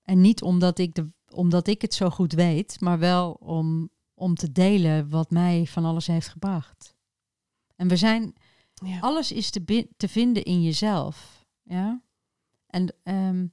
[0.03, 4.35] En niet omdat ik, de, omdat ik het zo goed weet, maar wel om, om
[4.35, 6.95] te delen wat mij van alles heeft gebracht.
[7.77, 8.35] En we zijn,
[8.75, 8.99] ja.
[9.01, 11.47] alles is te, te vinden in jezelf.
[11.63, 12.03] Ja.
[12.67, 13.53] En um,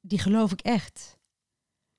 [0.00, 1.18] die geloof ik echt.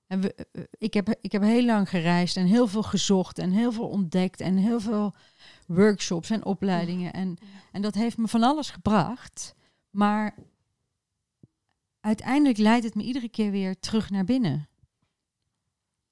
[0.07, 3.51] En we, eh, ik, heb, ik heb heel lang gereisd en heel veel gezocht en
[3.51, 5.13] heel veel ontdekt en heel veel
[5.65, 7.13] workshops en opleidingen.
[7.13, 7.37] En,
[7.71, 9.55] en dat heeft me van alles gebracht.
[9.89, 10.35] Maar
[11.99, 14.67] uiteindelijk leidt het me iedere keer weer terug naar binnen.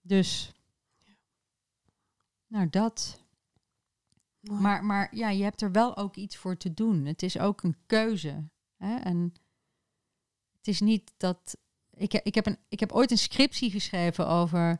[0.02, 0.52] Dus,
[2.48, 3.22] nou dat.
[4.40, 7.06] Maar, maar ja, je hebt er wel ook iets voor te doen.
[7.06, 8.44] Het is ook een keuze.
[8.78, 8.96] Hè?
[8.96, 9.34] En
[10.58, 11.58] het is niet dat.
[11.94, 14.80] Ik, ik, heb een, ik heb ooit een scriptie geschreven over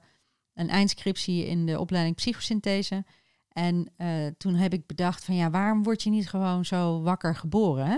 [0.54, 3.06] een eindscriptie in de opleiding psychosynthese.
[3.54, 7.36] En uh, toen heb ik bedacht van ja, waarom word je niet gewoon zo wakker
[7.36, 7.88] geboren?
[7.88, 7.98] Hè?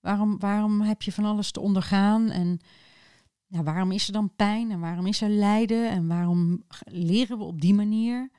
[0.00, 2.30] Waarom, waarom heb je van alles te ondergaan?
[2.30, 2.60] En
[3.46, 7.44] ja, waarom is er dan pijn en waarom is er lijden en waarom leren we
[7.44, 8.30] op die manier?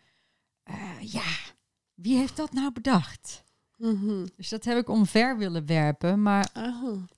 [0.69, 1.33] Uh, ja,
[1.93, 3.43] wie heeft dat nou bedacht?
[3.77, 6.49] Mm Dus dat heb ik omver willen werpen, maar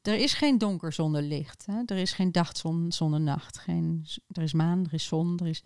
[0.02, 1.66] er is geen donker zonder licht.
[1.66, 1.82] Hè?
[1.86, 2.52] Er is geen dag
[2.88, 3.58] zonder nacht.
[3.58, 5.64] Geen, er is maan, er is zon, er is...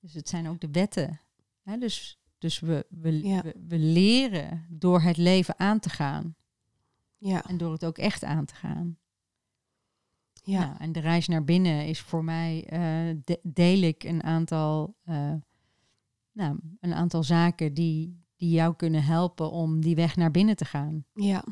[0.00, 1.20] Dus het zijn ook de wetten.
[1.62, 1.78] Hè?
[1.78, 6.34] Dus, dus we, we, we, we leren door het leven aan te gaan.
[7.18, 7.44] Ja.
[7.44, 8.98] En door het ook echt aan te gaan.
[10.44, 10.66] Ja.
[10.66, 15.34] Nou, en de reis naar binnen is voor mij, uh, deel ik een aantal, uh,
[16.32, 20.64] nou, een aantal zaken die, die jou kunnen helpen om die weg naar binnen te
[20.64, 21.04] gaan.
[21.14, 21.44] Ja.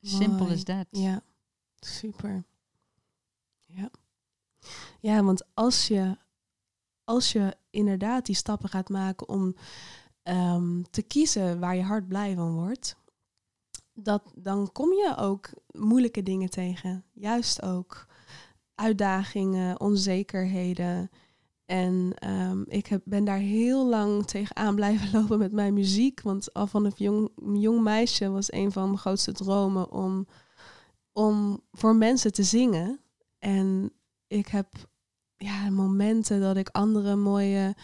[0.00, 0.86] Simpel is dat.
[0.90, 1.22] Ja,
[1.78, 2.44] super.
[3.66, 3.90] Ja.
[5.00, 6.16] Ja, want als je,
[7.08, 9.54] als je inderdaad die stappen gaat maken om
[10.22, 12.96] um, te kiezen waar je hart blij van wordt,
[13.92, 17.04] dat, dan kom je ook moeilijke dingen tegen.
[17.12, 18.06] Juist ook
[18.74, 21.10] uitdagingen, onzekerheden.
[21.64, 26.20] En um, ik heb, ben daar heel lang tegenaan blijven lopen met mijn muziek.
[26.20, 30.26] Want al vanaf jong, jong meisje was een van mijn grootste dromen om,
[31.12, 33.00] om voor mensen te zingen.
[33.38, 33.92] En
[34.26, 34.68] ik heb
[35.38, 37.74] ja, momenten dat ik andere mooie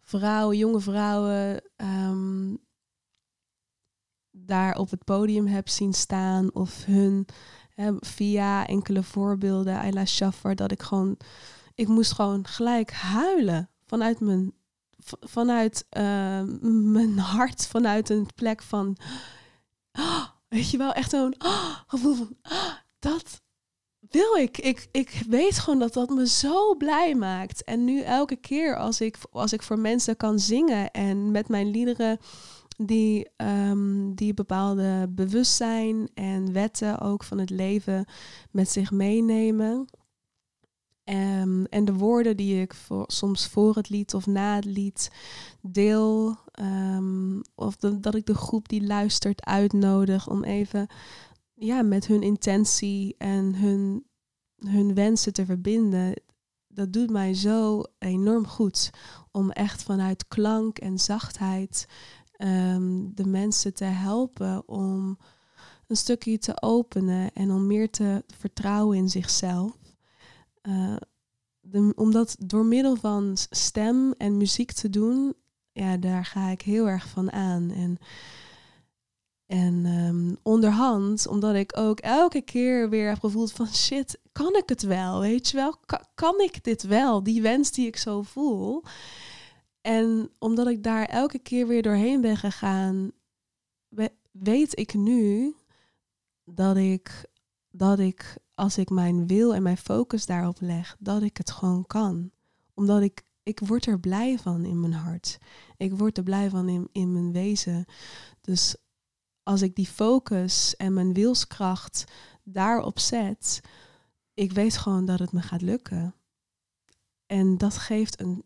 [0.00, 2.58] vrouwen, jonge vrouwen, um,
[4.30, 7.26] daar op het podium heb zien staan of hun
[7.74, 11.16] hè, via enkele voorbeelden, Ayla Shaffer, dat ik gewoon,
[11.74, 14.52] ik moest gewoon gelijk huilen vanuit mijn,
[15.20, 16.42] vanuit uh,
[16.92, 18.96] mijn hart, vanuit een plek van,
[20.48, 21.34] weet je wel, echt zo'n
[21.92, 22.36] gevoel van,
[22.98, 23.42] dat
[24.10, 24.58] wil ik.
[24.58, 24.88] ik.
[24.92, 27.64] Ik weet gewoon dat dat me zo blij maakt.
[27.64, 31.70] En nu elke keer als ik, als ik voor mensen kan zingen en met mijn
[31.70, 32.18] liederen
[32.76, 38.04] die, um, die bepaalde bewustzijn en wetten ook van het leven
[38.50, 39.86] met zich meenemen.
[41.04, 45.10] Ehm, en de woorden die ik voor, soms voor het lied of na het lied
[45.62, 46.36] deel.
[46.52, 50.86] ehm, of de- dat ik de groep die luistert uitnodig om even
[51.58, 54.06] ja, met hun intentie en hun,
[54.56, 56.22] hun wensen te verbinden.
[56.68, 58.90] Dat doet mij zo enorm goed.
[59.30, 61.86] Om echt vanuit klank en zachtheid
[62.32, 65.18] ehm, de mensen te helpen om
[65.86, 69.76] een stukje te openen en om meer te vertrouwen in zichzelf.
[70.60, 70.96] Eh,
[71.60, 75.34] de, omdat door middel van stem en muziek te doen,
[75.72, 77.70] ja, daar ga ik heel erg van aan.
[77.70, 77.98] En,
[79.46, 84.68] en ehm, onderhand, omdat ik ook elke keer weer heb gevoeld van shit, kan ik
[84.68, 85.20] het wel?
[85.20, 87.22] Weet je wel, Ka- kan ik dit wel?
[87.22, 88.82] Die wens die ik zo voel.
[89.80, 93.12] En omdat ik daar elke keer weer doorheen ben gegaan,
[93.88, 95.54] we- weet ik nu
[96.44, 97.24] dat ik,
[97.70, 101.86] dat ik, als ik mijn wil en mijn focus daarop leg, dat ik het gewoon
[101.86, 102.30] kan.
[102.74, 105.38] Omdat ik, ik word er blij van in mijn hart.
[105.76, 107.84] Ik word er blij van in, in mijn wezen.
[108.40, 108.76] Dus
[109.46, 112.04] als ik die focus en mijn wilskracht
[112.42, 113.60] daarop zet,
[114.34, 116.14] ik weet gewoon dat het me gaat lukken.
[117.26, 118.44] En dat geeft een,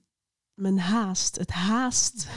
[0.55, 2.29] mijn haast, het haast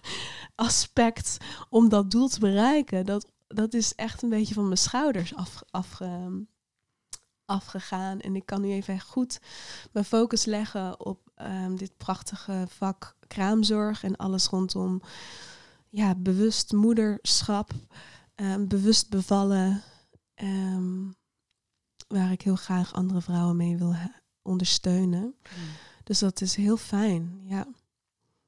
[0.54, 1.36] aspect
[1.68, 3.06] om dat doel te bereiken.
[3.06, 6.46] Dat, dat is echt een beetje van mijn schouders af, afge,
[7.44, 8.20] afgegaan.
[8.20, 9.40] En ik kan nu even goed
[9.92, 15.02] mijn focus leggen op ehm, dit prachtige vak kraamzorg en alles rondom
[15.90, 17.70] ja, bewust moederschap,
[18.34, 19.82] ehm, bewust bevallen.
[20.34, 21.10] ehm,
[22.08, 23.94] waar ik heel graag andere vrouwen mee wil
[24.42, 25.34] ondersteunen.
[26.04, 27.66] Dus dat is heel fijn, ja,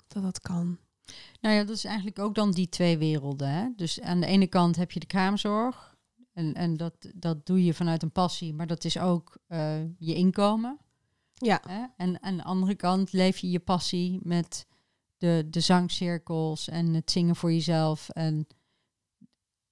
[0.06, 0.78] dat dat kan.
[1.40, 3.48] Nou ja, dat is eigenlijk ook dan die twee werelden.
[3.50, 3.68] Hè?
[3.76, 5.96] Dus aan de ene kant heb je de kraamzorg.
[6.32, 10.14] En, en dat, dat doe je vanuit een passie, maar dat is ook eh, je
[10.14, 10.78] inkomen.
[11.32, 11.84] Ja, Hè?
[11.96, 14.66] En aan de andere kant leef je je passie met
[15.20, 18.08] de, de zangcirkels en het zingen voor jezelf.
[18.08, 18.46] En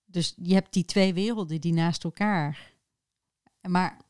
[0.04, 2.72] dus je hebt die twee werelden die naast elkaar.
[3.68, 4.00] Maar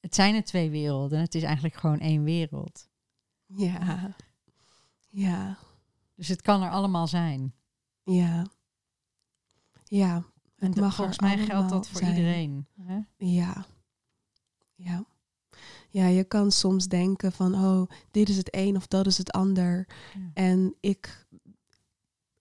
[0.00, 1.20] het zijn er twee werelden.
[1.20, 2.88] Het is eigenlijk gewoon één wereld.
[3.46, 4.14] ja,
[5.08, 5.58] ja,
[6.14, 7.54] Dus het kan er allemaal zijn.
[8.02, 8.46] ja.
[9.88, 12.16] Ja, En het dat- mag volgens mij geldt dat voor zijn.
[12.16, 12.66] iedereen.
[12.80, 12.98] Hè?
[13.16, 13.66] Ja.
[14.74, 15.04] Ja.
[15.90, 19.30] Ja, je kan soms denken van, oh, dit is het een of dat is het
[19.30, 19.86] ander.
[20.14, 20.20] Ja.
[20.34, 21.26] En ik,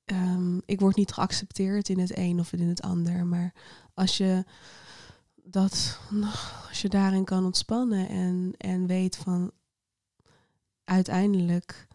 [0.05, 3.25] ehm, ik word niet geaccepteerd in het een of in het ander.
[3.25, 3.53] Maar
[3.93, 4.45] als je
[5.43, 5.99] dat,
[6.69, 9.51] als je daarin kan ontspannen en, en weet van,
[10.83, 11.87] uiteindelijk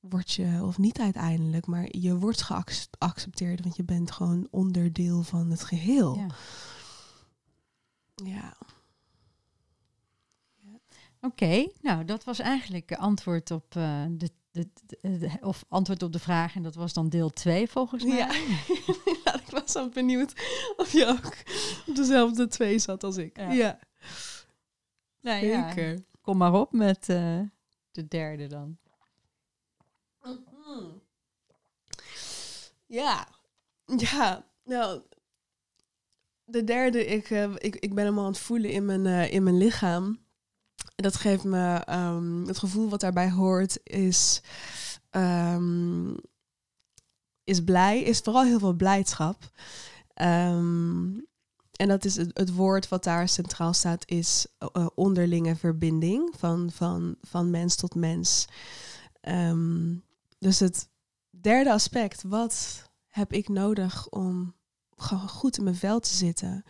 [0.00, 5.50] word je, of niet uiteindelijk, maar je wordt geaccepteerd, want je bent gewoon onderdeel van
[5.50, 6.16] het geheel.
[6.16, 6.26] Ja.
[8.24, 8.56] ja.
[11.26, 16.02] Oké, nou dat was eigenlijk eh, antwoord op eh, de, de, de- de- of antwoord
[16.02, 18.16] op de vraag en dat was dan deel 2 volgens mij.
[18.16, 18.32] Ja.
[19.24, 20.32] ja, ik was zo benieuwd
[20.76, 21.32] of je ook
[21.86, 23.36] op dezelfde twee zat als ik.
[23.36, 23.52] Ja.
[23.52, 23.78] Ja,
[25.20, 26.04] Nou ja, zeker.
[26.20, 27.40] kom maar op met eh,
[27.92, 28.76] de derde dan.
[32.86, 33.28] Ja,
[33.96, 35.02] ja, nou,
[36.44, 39.56] de derde, ik, ik, ik ben hem al aan het voelen in mijn, in mijn
[39.58, 40.24] lichaam.
[40.96, 44.42] Dat geeft me ehm, het gevoel wat daarbij hoort, is,
[45.10, 46.14] ehm,
[47.44, 49.50] is blij, is vooral heel veel blijdschap.
[50.14, 51.18] Ehm,
[51.72, 57.16] en dat is het, woord wat daar centraal staat, is eh, onderlinge verbinding van, van,
[57.20, 58.46] van mens tot mens.
[60.38, 60.88] Dus het
[61.30, 64.54] derde aspect, wat heb ik nodig om
[64.96, 66.64] gewoon goed in mijn vel te zitten?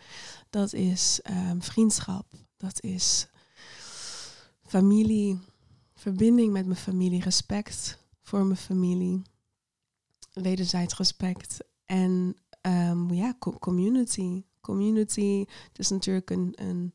[0.49, 1.19] Dat is
[1.59, 2.25] vriendschap,
[2.57, 3.27] dat is
[4.67, 5.39] familie,
[5.95, 9.21] verbinding met mijn familie, respect voor mijn familie,
[10.33, 14.43] wederzijds respect en ehm, ja, co- community.
[14.61, 16.93] Community, het is natuurlijk een, een,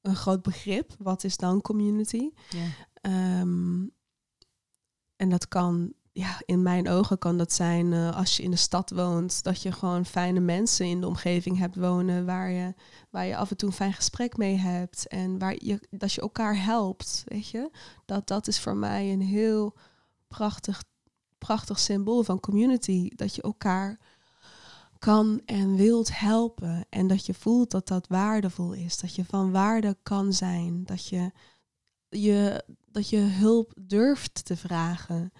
[0.00, 0.94] een groot begrip.
[0.98, 2.30] Wat is dan community?
[2.50, 2.66] Ja.
[3.00, 3.86] Ehm,
[5.16, 8.56] en dat kan, ja, in mijn ogen kan dat zijn eh, als je in de
[8.56, 12.74] stad woont, dat je gewoon fijne mensen in de omgeving hebt wonen, waar je,
[13.10, 16.20] waar je af en toe een fijn gesprek mee hebt en waar je, dat je
[16.20, 17.70] elkaar helpt, weet je.
[18.04, 19.74] Dat, dat is voor mij een heel
[20.28, 20.84] prachtig,
[21.38, 23.98] prachtig symbool van community, dat je elkaar
[24.98, 29.50] kan en wilt helpen en dat je voelt dat dat waardevol is, dat je van
[29.50, 31.30] waarde kan zijn, dat je
[32.08, 35.32] je, dat je hulp durft te vragen.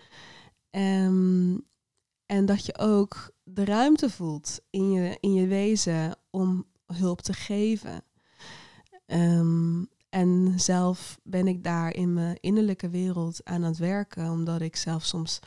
[0.76, 1.56] Ehm,
[2.26, 7.32] en dat je ook de ruimte voelt in je, in je wezen om hulp te
[7.32, 8.04] geven.
[9.06, 14.76] Ehm, En zelf ben ik daar in mijn innerlijke wereld aan het werken, omdat ik
[14.76, 15.38] zelf soms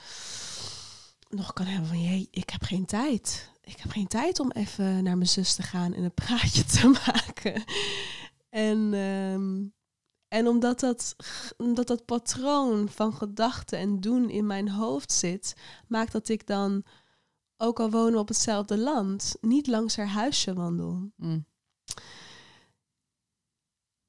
[1.29, 3.51] nog kan hebben van, jee, ik heb geen tijd.
[3.61, 6.87] Ik heb geen tijd om even naar mijn zus te gaan en een praatje te
[7.05, 7.63] maken.
[8.49, 9.65] En, ehm,
[10.29, 11.15] en omdat, dat,
[11.57, 15.55] omdat dat patroon van gedachten en doen in mijn hoofd zit,
[15.87, 16.83] maakt dat ik dan,
[17.57, 21.11] ook al wonen op hetzelfde land, niet langs haar huisje wandel.
[21.15, 21.45] Mm.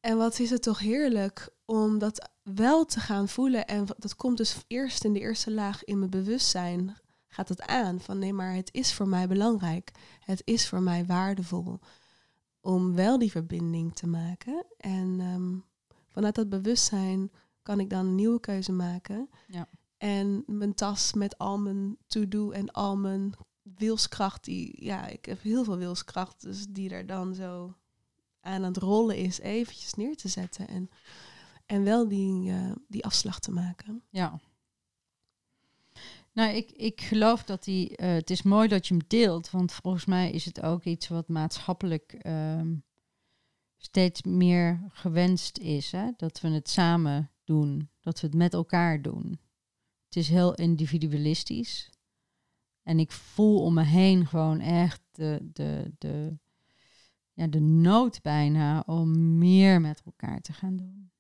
[0.00, 3.66] En wat is het toch heerlijk om dat wel te gaan voelen.
[3.66, 6.96] En dat komt dus eerst in de eerste laag in mijn bewustzijn.
[7.28, 9.90] Gaat het aan van nee, maar het is voor mij belangrijk.
[10.20, 11.78] Het is voor mij waardevol
[12.60, 14.66] om wel die verbinding te maken.
[14.76, 15.58] En ehm,
[16.10, 17.30] vanuit dat bewustzijn
[17.62, 19.28] kan ik dan een nieuwe keuze maken.
[19.46, 19.68] Ja.
[19.96, 25.42] En mijn tas met al mijn to-do en al mijn wilskracht, die, ja, ik heb
[25.42, 27.74] heel veel wilskracht, dus die er dan zo
[28.40, 30.90] aan het rollen is, eventjes neer te zetten en,
[31.66, 34.02] en wel die, uh, die afslag te maken.
[34.10, 34.40] Ja.
[36.32, 37.90] Nou, ik, ik geloof dat die.
[37.90, 41.08] Uh, het is mooi dat je hem deelt, want volgens mij is het ook iets
[41.08, 42.60] wat maatschappelijk uh,
[43.82, 45.92] steeds meer gewenst is.
[45.92, 46.10] Hè?
[46.16, 49.40] Dat we het samen doen, dat we het met elkaar doen.
[50.04, 51.90] Het is heel individualistisch.
[52.82, 56.38] En ik voel om me heen gewoon echt de, de, de,
[57.32, 61.10] ja, de nood bijna om meer met elkaar te gaan doen.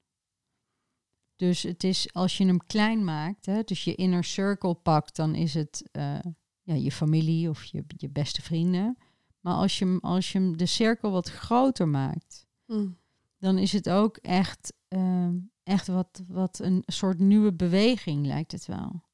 [1.36, 5.34] Dus het is als je hem klein maakt, hè, dus je inner circle pakt, dan
[5.34, 6.18] is het uh,
[6.62, 8.98] ja, je familie of je, je beste vrienden.
[9.40, 12.96] Maar als je, als je de cirkel wat groter maakt, mm.
[13.38, 15.28] dan is het ook echt, uh,
[15.62, 19.08] echt wat, wat een soort nieuwe beweging, lijkt het wel.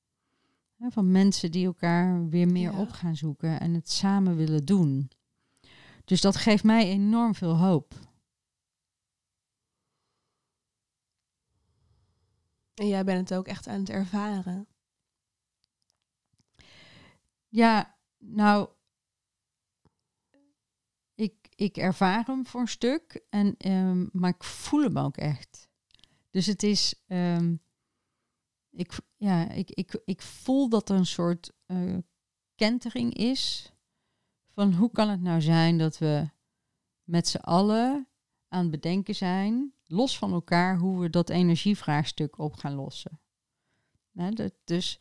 [0.79, 2.81] van mensen die elkaar weer meer Ja.
[2.81, 5.11] op gaan zoeken en het samen willen doen.
[6.05, 7.95] Dus dat geeft mij enorm veel hoop.
[12.75, 14.67] En jij bent het ook echt aan het ervaren.
[17.49, 18.69] Ja, nou,
[21.57, 25.69] ik, ervaar hem voor een stuk, en, ehm, maar ik voel hem ook echt.
[26.31, 27.55] Dus het is, ehm,
[28.71, 31.97] ik, ja, ik, ik, ik voel dat er een soort eh,
[32.55, 33.73] kentering is
[34.53, 36.29] van hoe kan het nou zijn dat we
[37.03, 38.09] met z'n allen
[38.49, 43.21] aan het bedenken zijn, los van elkaar, hoe we dat energievraagstuk op gaan lossen.
[44.65, 44.99] Dus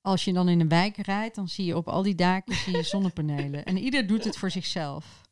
[0.00, 2.76] als je dan in een wijk rijdt, dan zie je op al die daken zie
[2.76, 3.64] je zonnepanelen.
[3.64, 5.25] En ieder doet het voor zichzelf.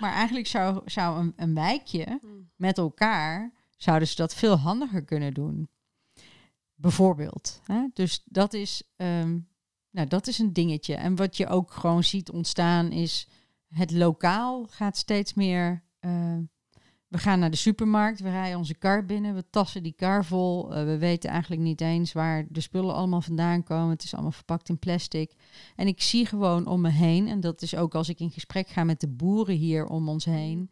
[0.00, 2.20] Maar eigenlijk zou, zou een, een wijkje
[2.56, 5.68] met elkaar, zouden ze dat veel handiger kunnen doen.
[6.74, 7.60] Bijvoorbeeld.
[7.64, 7.86] Hè?
[7.92, 9.38] Dus dat is, ehm,
[9.90, 10.94] nou, dat is een dingetje.
[10.94, 13.28] En wat je ook gewoon ziet ontstaan is,
[13.68, 15.82] het lokaal gaat steeds meer...
[15.98, 16.38] eh,
[17.14, 20.74] we gaan naar de supermarkt, we rijden onze kar binnen, we tassen die kar vol.
[20.74, 23.90] Eh, we weten eigenlijk niet eens waar de spullen allemaal vandaan komen.
[23.90, 25.32] Het is allemaal verpakt in plastic.
[25.76, 28.68] En ik zie gewoon om me heen, en dat is ook als ik in gesprek
[28.68, 30.70] ga met de boeren hier om ons heen.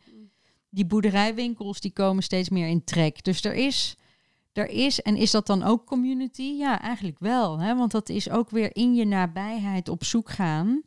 [0.71, 3.25] Die boerderijwinkels die komen steeds meer in trek.
[3.25, 3.97] Dus er is,
[4.53, 6.43] er is, en is dat dan ook community?
[6.59, 7.59] Ja, eigenlijk wel.
[7.59, 7.77] Hè?
[7.77, 10.83] Want dat is ook weer in je nabijheid op zoek gaan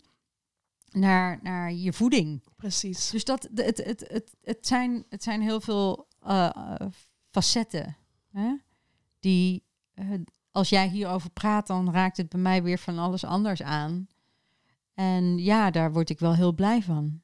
[0.95, 2.43] naar, naar je voeding.
[2.55, 3.09] Precies.
[3.09, 6.87] Dus dat, het, het, het, het, zijn, het zijn heel veel eh, eh,
[7.31, 7.97] facetten.
[8.31, 8.55] Hè?
[9.19, 10.09] Die, eh,
[10.51, 14.07] als jij hierover praat, dan raakt het bij mij weer van alles anders aan.
[14.93, 17.21] En ja, daar word ik wel heel blij van.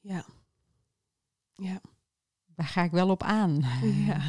[0.00, 0.24] Ja.
[1.56, 1.80] Ja.
[2.54, 3.60] Daar ga ik wel op aan.
[3.82, 4.20] Ja.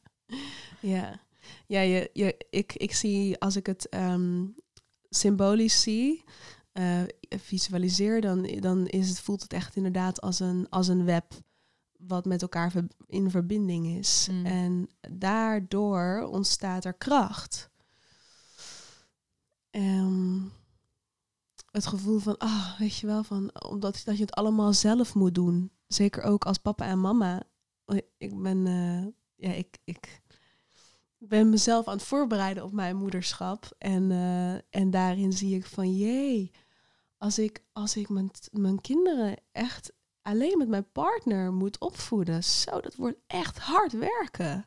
[0.94, 1.20] ja.
[1.66, 4.46] Ja, je, je, ik, ik zie als ik het ehm,
[5.10, 6.24] symbolisch zie,
[6.72, 11.32] eh, visualiseer, dan, dan is het, voelt het echt inderdaad als een, als een web
[11.98, 12.72] wat met elkaar
[13.06, 14.28] in verbinding is.
[14.30, 14.46] Mm.
[14.46, 17.70] En daardoor ontstaat er kracht.
[19.70, 20.40] Ehm,
[21.70, 25.34] het gevoel van, ah, weet je wel, van, omdat dat je het allemaal zelf moet
[25.34, 25.70] doen.
[25.86, 27.42] Zeker ook als papa en mama.
[28.16, 29.06] Ik ben, eh,
[29.48, 30.20] ja, ik, ik
[31.18, 33.74] ben mezelf aan het voorbereiden op mijn moederschap.
[33.78, 36.50] En, eh, en daarin zie ik van, jee,
[37.18, 39.92] als ik, als ik mijn, mijn kinderen echt
[40.22, 44.66] alleen met mijn partner moet opvoeden, zo, dat wordt echt hard werken.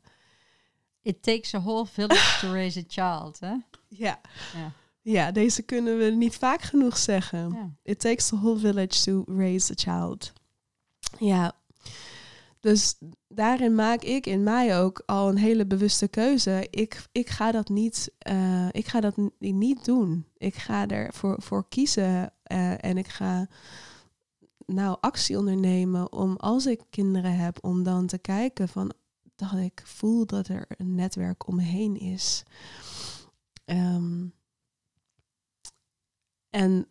[1.02, 3.40] It takes a whole village to raise a child.
[3.40, 3.56] Hè?
[3.88, 4.22] Ja.
[4.56, 4.72] Ja.
[5.04, 7.52] Ja, deze kunnen we niet vaak genoeg zeggen.
[7.54, 7.70] Ja.
[7.84, 10.34] It takes a whole village to raise a child.
[11.18, 11.54] Ja.
[12.62, 12.96] Dus
[13.28, 16.68] daarin maak ik in mij ook al een hele bewuste keuze.
[16.70, 20.26] Ik, ik ga dat niet, eh, ik ga dat niet doen.
[20.38, 23.48] Ik ga ervoor voor kiezen eh, en ik ga
[24.66, 28.94] nou actie ondernemen om als ik kinderen heb, om dan te kijken van
[29.36, 32.44] dat ik voel dat er een netwerk om me heen is.
[33.66, 34.26] Ehm,
[36.50, 36.88] en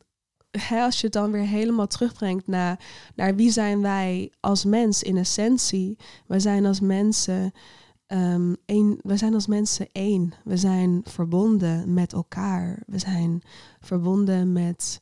[0.70, 2.80] als je het dan weer helemaal terugbrengt naar,
[3.14, 5.98] naar wie zijn wij als mens in essentie.
[6.26, 7.52] We zijn als mensen
[8.12, 8.56] um,
[9.02, 10.32] we zijn als mensen één.
[10.44, 12.82] We zijn verbonden met elkaar.
[12.86, 13.42] We zijn
[13.80, 15.00] verbonden met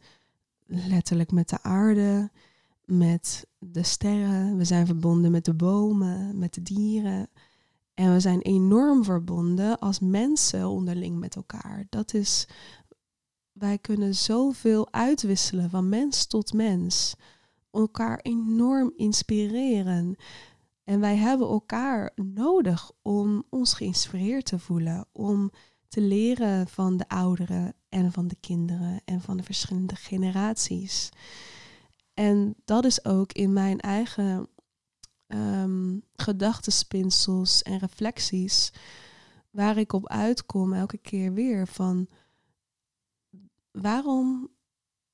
[0.66, 2.30] letterlijk met de aarde,
[2.84, 4.56] met de sterren.
[4.56, 7.28] We zijn verbonden met de bomen, met de dieren.
[7.94, 11.86] En we zijn enorm verbonden als mensen onderling met elkaar.
[11.88, 12.48] Dat is
[13.58, 17.14] wij kunnen zoveel uitwisselen van mens tot mens.
[17.70, 20.16] Elkaar enorm inspireren.
[20.84, 25.06] En wij hebben elkaar nodig om ons geïnspireerd te voelen.
[25.12, 25.50] Om
[25.88, 31.08] te leren van de ouderen en van de kinderen en van de verschillende generaties.
[32.14, 34.48] En dat is ook in mijn eigen
[35.26, 38.72] um, gedachtenspinsels en reflecties
[39.50, 42.08] waar ik op uitkom elke keer weer van
[43.80, 44.48] waarom,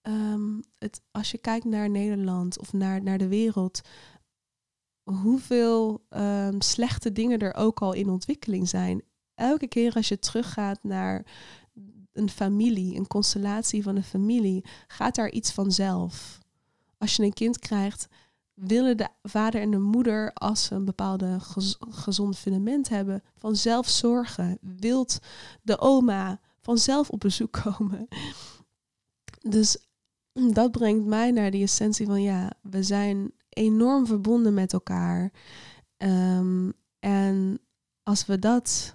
[0.02, 3.80] um, het, als je kijkt naar Nederland of naar, naar de wereld,
[5.02, 9.02] hoeveel um, slechte dingen er ook al in ontwikkeling zijn.
[9.34, 11.26] Elke keer als je teruggaat naar
[12.12, 16.38] een familie, een constellatie van een familie, gaat daar iets vanzelf.
[16.98, 18.08] Als je een kind krijgt,
[18.54, 21.36] willen de vader en de moeder, als ze een bepaalde
[21.78, 24.58] gezond fundament hebben, vanzelf zorgen.
[24.60, 25.18] Wilt
[25.62, 28.08] de oma vanzelf op bezoek komen.
[29.49, 29.76] Dus
[30.53, 35.32] dat brengt mij naar die essentie van ja, we zijn enorm verbonden met elkaar.
[35.97, 37.59] Um, en
[38.03, 38.95] als we dat,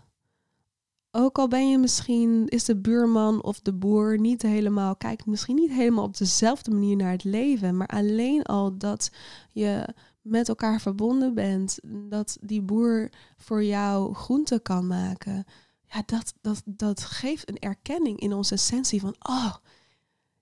[1.11, 5.55] ook al ben je misschien, is de buurman of de boer niet helemaal, kijkt misschien
[5.55, 9.11] niet helemaal op dezelfde manier naar het leven, maar alleen al dat
[9.51, 11.79] je met elkaar verbonden bent,
[12.09, 15.45] dat die boer voor jou groente kan maken,
[15.85, 19.55] ja, dat, dat, dat geeft een erkenning in onze essentie van, oh,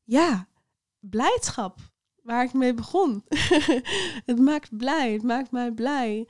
[0.08, 0.47] ja,
[0.99, 1.80] blijdschap.
[2.22, 3.24] Waar ik mee begon.
[4.30, 6.28] het maakt blij, het maakt mij blij.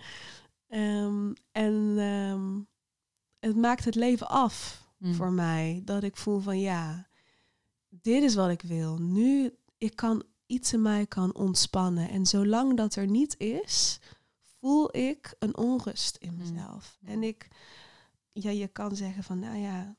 [0.67, 2.59] Ehm, en ehm,
[3.39, 5.13] het maakt het leven af mm.
[5.13, 5.81] voor mij.
[5.85, 7.07] Dat ik voel van ja,
[7.89, 8.97] dit is wat ik wil.
[8.97, 12.09] Nu, ik kan iets in mij kan ontspannen.
[12.09, 13.99] En zolang dat er niet is,
[14.59, 16.37] voel ik een onrust in mm.
[16.37, 16.97] mezelf.
[17.05, 17.47] En ik,
[18.31, 19.95] ja, je kan zeggen van nou ja,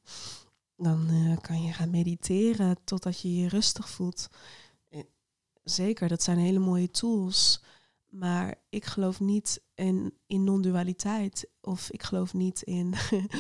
[0.79, 4.29] dan uh, kan je gaan mediteren totdat je je rustig voelt.
[4.89, 5.03] Eh,
[5.63, 7.63] zeker, dat zijn hele mooie tools.
[8.09, 11.51] Maar ik geloof niet in, in non-dualiteit.
[11.61, 12.95] Of ik geloof niet in,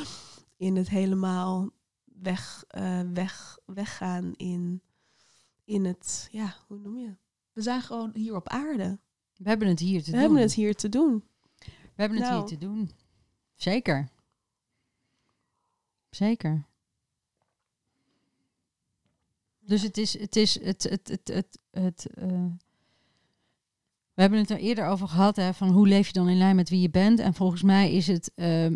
[0.56, 1.70] in het helemaal
[2.04, 4.82] weg, uh, weg, weggaan in,
[5.64, 7.16] in het, ja, hoe noem je?
[7.52, 8.98] We zijn gewoon hier op aarde.
[9.36, 10.14] We hebben het hier te We doen.
[10.16, 11.24] We hebben het hier te doen.
[11.64, 12.48] We hebben het hier nou.
[12.48, 12.90] te doen.
[13.54, 14.08] Zeker.
[16.10, 16.67] Zeker.
[19.68, 22.46] Dus het is het, is het, het, het, het, het uh,
[24.14, 26.56] we hebben het er eerder over gehad, hè, van hoe leef je dan in lijn
[26.56, 27.18] met wie je bent.
[27.18, 28.70] En volgens mij is het uh, uh,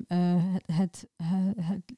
[0.67, 1.93] het, het, het,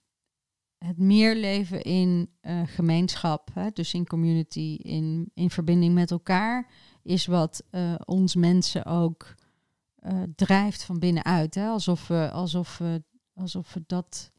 [0.78, 2.30] het, meer leven in
[2.64, 6.70] gemeenschap, hè, dus in community, in, in verbinding met elkaar,
[7.02, 7.64] is wat
[8.04, 9.34] ons mensen ook
[10.34, 11.54] drijft van binnenuit.
[11.54, 13.02] Hè, alsof, we, alsof, we,
[13.34, 14.32] alsof we dat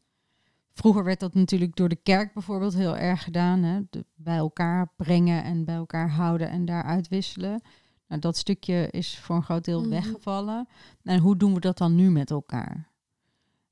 [0.76, 3.62] Vroeger werd dat natuurlijk door de kerk bijvoorbeeld heel erg gedaan.
[3.62, 3.80] Hè?
[4.14, 7.62] bij elkaar brengen en bij elkaar houden en daar uitwisselen.
[8.08, 9.88] Nou, dat stukje is voor een groot deel mhm.
[9.88, 10.68] weggevallen.
[11.02, 12.90] En hoe doen we dat dan nu met elkaar?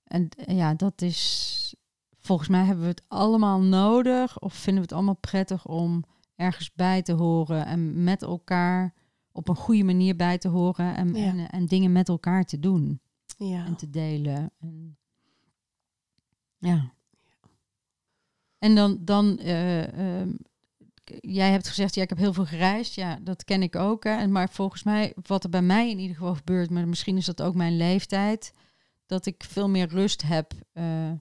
[0.04, 1.74] En ja, dat is.
[2.20, 4.40] Volgens mij hebben we het allemaal nodig.
[4.40, 6.04] Of vinden we het allemaal prettig om
[6.36, 7.66] ergens bij te horen.
[7.66, 8.94] En met elkaar
[9.32, 10.96] op een goede manier bij te horen.
[10.96, 13.00] En, en, en, dingen met elkaar te doen.
[13.36, 13.66] Ja.
[13.66, 14.50] En te delen.
[14.58, 14.96] En
[16.64, 16.92] ja.
[18.58, 20.22] En dan, dan uh,
[21.20, 22.94] jij hebt gezegd, ja, ik heb heel veel gereisd.
[22.94, 24.04] Ja, dat ken ik ook.
[24.04, 24.26] Hè.
[24.26, 27.42] Maar volgens mij, wat er bij mij in ieder geval gebeurt, maar misschien is dat
[27.42, 28.54] ook mijn leeftijd,
[29.06, 31.12] dat ik veel meer rust heb uh,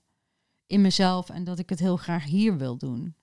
[0.68, 3.16] in mezelf en dat ik het heel graag hier wil doen.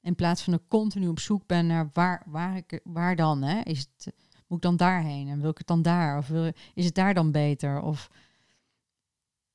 [0.00, 3.42] In plaats van dat ik continu op zoek ben naar waar, waar, ik, waar dan?
[3.42, 3.60] Hè?
[3.60, 4.14] Is het,
[4.46, 6.18] moet ik dan daarheen en wil ik het dan daar?
[6.18, 7.80] Of wil, is het daar dan beter?
[7.80, 8.10] Of,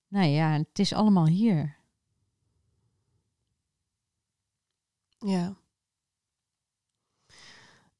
[0.07, 1.75] nou ja, het is allemaal hier.
[5.25, 5.55] Ja.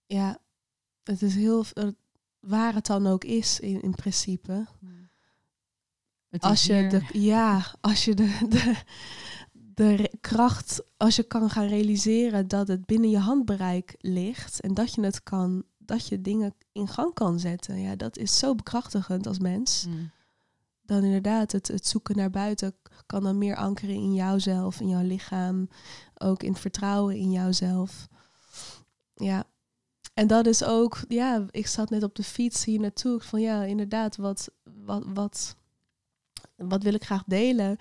[0.06, 0.38] Ja,
[1.04, 1.66] het is heel
[2.40, 4.66] waar het dan ook is in, in principe.
[6.40, 8.76] Als je de, ja, als je de, de,
[9.52, 14.94] de kracht, als je kan gaan realiseren dat het binnen je handbereik ligt en dat
[14.94, 17.80] je het kan dat je dingen in gang kan zetten.
[17.80, 19.86] Ja, dat is zo bekrachtigend als mens.
[19.90, 20.12] Mm.
[20.86, 25.04] Dan inderdaad, het, het zoeken naar buiten kan dan meer ankeren in jouzelf, in jouw
[25.04, 25.68] lichaam.
[26.24, 28.08] Ook in vertrouwen in jouzelf.
[29.14, 29.44] Ja.
[30.14, 33.20] En dat is ook, ja, ik zat net op de fiets hier naartoe.
[33.22, 35.56] Van ja, inderdaad, wat, wat, wat,
[36.56, 37.78] wat wil ik graag delen?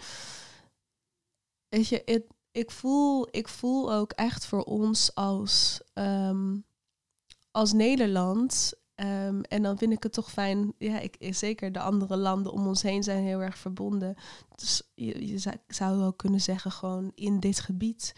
[1.68, 2.22] Weet je,
[2.52, 6.56] ik, voel, ik voel ook echt voor ons als, ehm,
[7.50, 8.72] als Nederland.
[9.02, 10.74] Ehm, en dan vind ik het toch fijn.
[10.78, 14.14] Ja, ik, zeker de andere landen om ons heen zijn heel erg verbonden.
[14.54, 18.14] Dus je, je zou, wel kunnen zeggen, gewoon in dit gebied.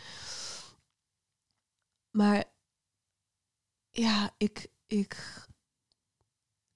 [2.11, 2.45] Maar
[3.91, 5.47] ja, ik, ik,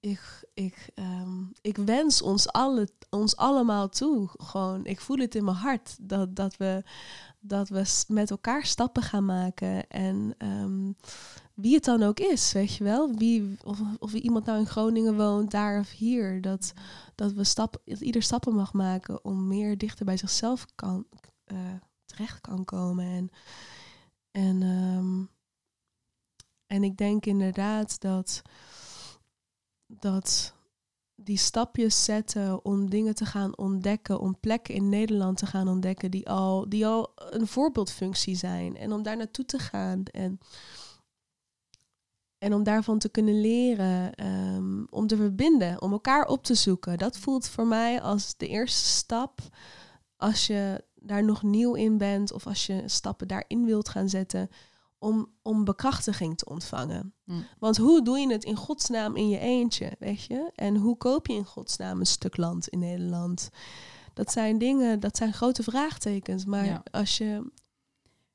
[0.00, 4.28] ik, ik, ehm, ik wens ons, alle, ons allemaal toe.
[4.32, 6.84] Gewoon, ik voel het in mijn hart dat, dat, we,
[7.40, 9.88] dat we met elkaar stappen gaan maken.
[9.88, 10.92] En ehm,
[11.60, 13.14] wie het dan ook is, weet je wel.
[13.14, 16.40] Wie, of, of iemand nou in Groningen woont, daar of hier.
[16.40, 16.72] Dat,
[17.14, 21.06] dat, we stap, dat ieder stappen mag maken om meer dichter bij zichzelf kan,
[21.44, 21.56] eh,
[22.04, 23.06] terecht kan komen.
[23.06, 23.30] En,
[24.30, 25.24] en, ehm,
[26.66, 28.42] en ik denk inderdaad dat,
[29.86, 30.54] dat
[31.14, 36.10] die stapjes zetten om dingen te gaan ontdekken, om plekken in Nederland te gaan ontdekken
[36.10, 38.76] die al, die al een voorbeeldfunctie zijn.
[38.76, 40.40] En om daar naartoe te gaan en,
[42.38, 46.98] en om daarvan te kunnen leren, ehm, om te verbinden, om elkaar op te zoeken.
[46.98, 49.40] Dat voelt voor mij als de eerste stap
[50.16, 54.48] als je daar nog nieuw in bent of als je stappen daarin wilt gaan zetten
[54.98, 57.14] om, om bekrachtiging te ontvangen.
[57.24, 57.44] Mm.
[57.58, 60.50] Want hoe doe je het in godsnaam in je eentje, weet je?
[60.54, 63.50] En hoe koop je in godsnaam een stuk land in Nederland?
[64.14, 66.44] Dat zijn dingen, dat zijn grote vraagtekens.
[66.44, 66.82] Maar Ja.
[66.90, 67.50] als je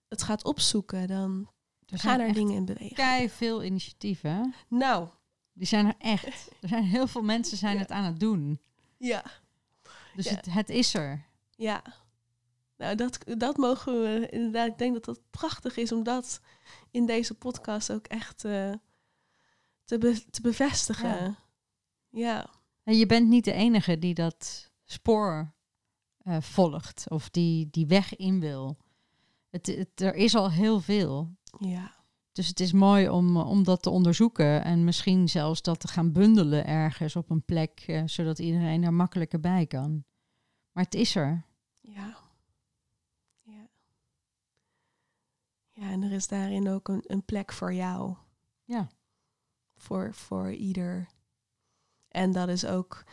[0.07, 1.49] het gaat opzoeken, dan
[1.93, 2.95] Er gaan er dingen in bewegen.
[2.95, 4.53] kei veel initiatieven.
[4.67, 5.07] Nou,
[5.53, 6.51] Die zijn er echt.
[6.61, 7.79] Er zijn heel veel mensen zijn Ja.
[7.81, 8.61] het aan het doen.
[8.97, 9.23] ja,
[10.15, 10.35] Dus Ja.
[10.35, 11.25] het, het is er.
[11.55, 11.81] ja.
[12.77, 14.67] Nou, dat, dat mogen we inderdaad.
[14.67, 16.41] Ik denk dat dat prachtig is om dat
[16.91, 18.73] in deze podcast ook echt eh,
[19.85, 21.09] te, be- te bevestigen.
[21.09, 21.35] Ja.
[22.09, 22.49] ja.
[22.83, 25.53] En je bent niet de enige die dat spoor
[26.17, 28.77] eh, volgt of die die weg in wil.
[29.49, 31.35] Het, het, er is al heel veel.
[31.59, 31.91] Ja.
[32.31, 35.87] Dus het is mooi om, eh, om dat te onderzoeken en misschien zelfs dat te
[35.87, 40.03] gaan bundelen ergens op een plek, eh, zodat iedereen er makkelijker bij kan.
[40.71, 41.45] Maar het is er.
[41.81, 42.17] Ja.
[43.41, 43.67] Ja.
[45.71, 48.15] Ja, en er is daarin ook een, een plek voor jou.
[48.63, 48.87] Ja.
[49.75, 51.07] Voor, voor ieder.
[52.07, 53.03] En dat is ook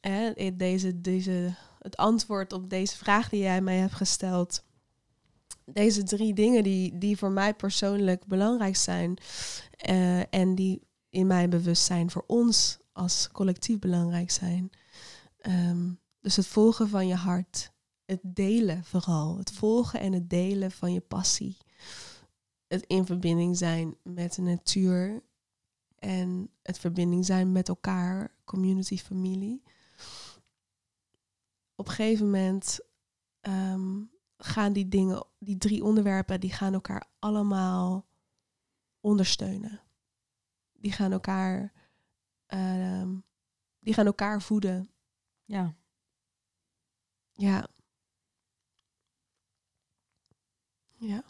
[0.00, 4.64] hè, deze, deze, het antwoord op deze vraag die jij mij hebt gesteld.
[5.72, 9.18] Deze drie dingen die, die voor mij persoonlijk belangrijk zijn.
[9.76, 14.70] eh, en die in mijn bewustzijn voor ons als collectief belangrijk zijn.
[15.38, 17.72] Ehm, dus het volgen van je hart.
[18.04, 19.38] Het delen vooral.
[19.38, 21.56] Het volgen en het delen van je passie.
[22.66, 25.22] Het in verbinding zijn met de natuur.
[25.98, 29.62] En het verbinding zijn met elkaar, community, familie.
[31.74, 32.80] Op een gegeven moment
[33.40, 34.00] ehm,
[34.44, 38.06] gaan die dingen, die drie onderwerpen, die gaan elkaar allemaal
[39.00, 39.80] ondersteunen.
[40.72, 41.72] Die gaan elkaar,
[42.46, 43.16] ehm,
[43.78, 44.90] die gaan elkaar voeden.
[45.44, 45.74] Ja.
[47.32, 47.68] Ja.
[50.96, 51.24] Ja.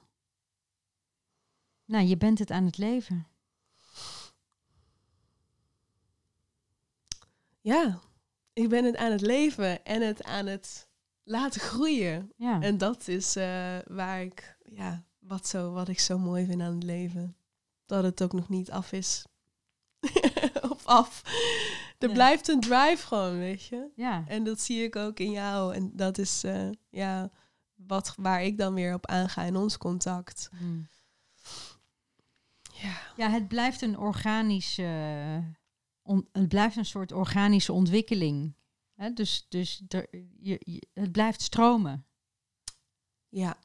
[1.85, 3.27] Nou, je bent het aan het leven.
[7.61, 8.01] Ja.
[8.53, 10.89] Ik ben het aan het leven en het aan het
[11.25, 12.33] laten groeien.
[12.37, 12.61] Ja.
[12.61, 16.75] En dat is eh, waar ik, ja, wat, zo, wat ik zo mooi vind aan
[16.75, 17.37] het leven.
[17.87, 19.25] Dat het ook nog niet af is.
[20.71, 21.23] of af.
[21.99, 22.15] Er Ja.
[22.15, 23.89] blijft een drive gewoon, weet je.
[23.97, 24.25] ja.
[24.27, 25.75] En dat zie ik ook in jou.
[25.75, 27.31] En dat is eh, ja,
[27.75, 30.49] wat, waar ik dan weer op aanga in ons contact.
[30.59, 30.89] Hmm.
[32.73, 33.01] Ja.
[33.17, 35.55] Ja, het blijft een organische,
[36.03, 38.55] on- het blijft een soort organische ontwikkeling.
[39.11, 40.07] Dus, dus er,
[40.39, 42.07] je, je- het blijft stromen.
[43.29, 43.59] Ja.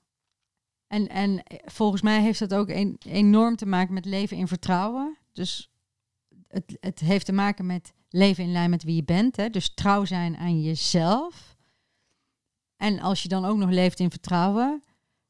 [0.88, 5.18] En, en volgens mij heeft dat ook een, enorm te maken met leven in vertrouwen.
[5.32, 5.72] Dus
[6.48, 9.36] het, het heeft te maken met leven in lijn met wie je bent.
[9.36, 9.50] Hè?
[9.50, 11.58] Dus trouw zijn aan jezelf.
[12.76, 14.84] En als je dan ook nog leeft in vertrouwen,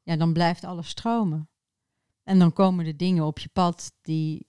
[0.03, 1.49] ja, dan blijft alles stromen.
[2.23, 4.47] En dan komen de dingen op je pad die,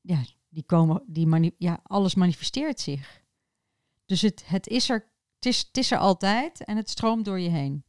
[0.00, 3.26] ja, die komen, die mani ja, alles manifesteert zich.
[4.08, 7.40] Dus het, het, is er, het, is, het is er altijd en het stroomt door
[7.40, 7.84] je heen.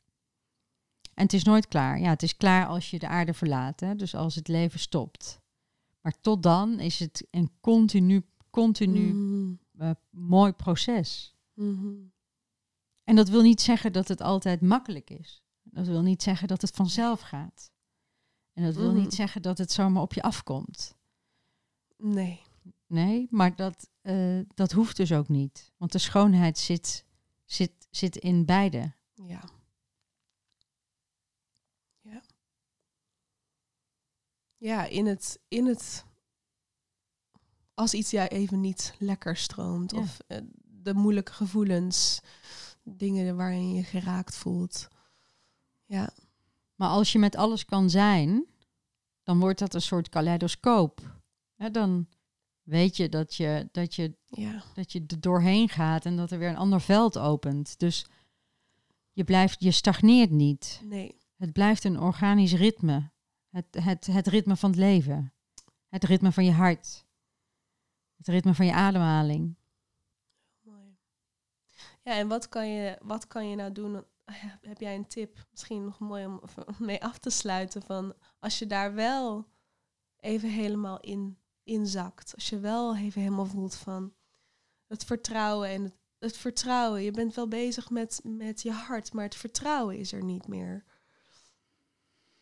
[1.13, 1.99] En het is nooit klaar.
[1.99, 3.79] Ja, het is klaar als je de aarde verlaat.
[3.79, 3.95] Hè?
[3.95, 5.39] Dus als het leven stopt.
[6.01, 9.53] Maar tot dan is het een continu, continu Mhm.
[9.77, 11.35] eh, mooi proces.
[11.53, 11.93] Mhm.
[13.03, 15.43] En dat wil niet zeggen dat het altijd makkelijk is.
[15.63, 17.71] Dat wil niet zeggen dat het vanzelf gaat.
[18.53, 18.99] En dat wil Mhm.
[19.01, 20.95] niet zeggen dat het zomaar op je afkomt.
[21.97, 22.41] Nee.
[22.89, 25.71] Nee, maar dat, eh, dat hoeft dus ook niet.
[25.77, 27.05] Want de schoonheid zit,
[27.45, 28.93] zit, zit in beide.
[29.13, 29.43] Ja.
[32.01, 32.21] Ja.
[34.57, 36.05] Ja, in het, in het.
[37.73, 39.91] Als iets ja even niet lekker stroomt.
[39.91, 39.97] Ja.
[39.97, 42.21] Of eh, de moeilijke gevoelens.
[42.83, 44.87] Dingen waarin je geraakt voelt.
[45.85, 46.09] Ja.
[46.75, 48.45] Maar als je met alles kan zijn,
[49.23, 51.21] dan wordt dat een soort kaleidoscoop.
[51.71, 52.07] Dan
[52.69, 54.63] weet je dat je, dat, je, Ja.
[54.73, 57.79] dat je er doorheen gaat en dat er weer een ander veld opent.
[57.79, 58.05] Dus
[59.11, 60.81] je, blijft, je stagneert niet.
[60.83, 61.17] Nee.
[61.35, 63.11] Het blijft een organisch ritme.
[63.49, 65.33] Het, het, het ritme van het leven.
[65.87, 67.05] Het ritme van je hart.
[68.17, 69.55] Het ritme van je ademhaling.
[70.61, 70.97] Mooi.
[72.03, 74.03] Ja, en wat kan je, wat kan je nou doen?
[74.61, 75.45] Heb jij een tip?
[75.51, 77.81] Misschien nog mooi om even mee af te sluiten.
[77.81, 79.47] Van als je daar wel
[80.19, 81.37] even helemaal in,
[81.69, 82.35] in zakt.
[82.35, 84.13] Als je wel even helemaal voelt van
[84.87, 87.03] het vertrouwen en het, het vertrouwen.
[87.03, 90.83] Je bent wel bezig met, met je hart, maar het vertrouwen is er niet meer.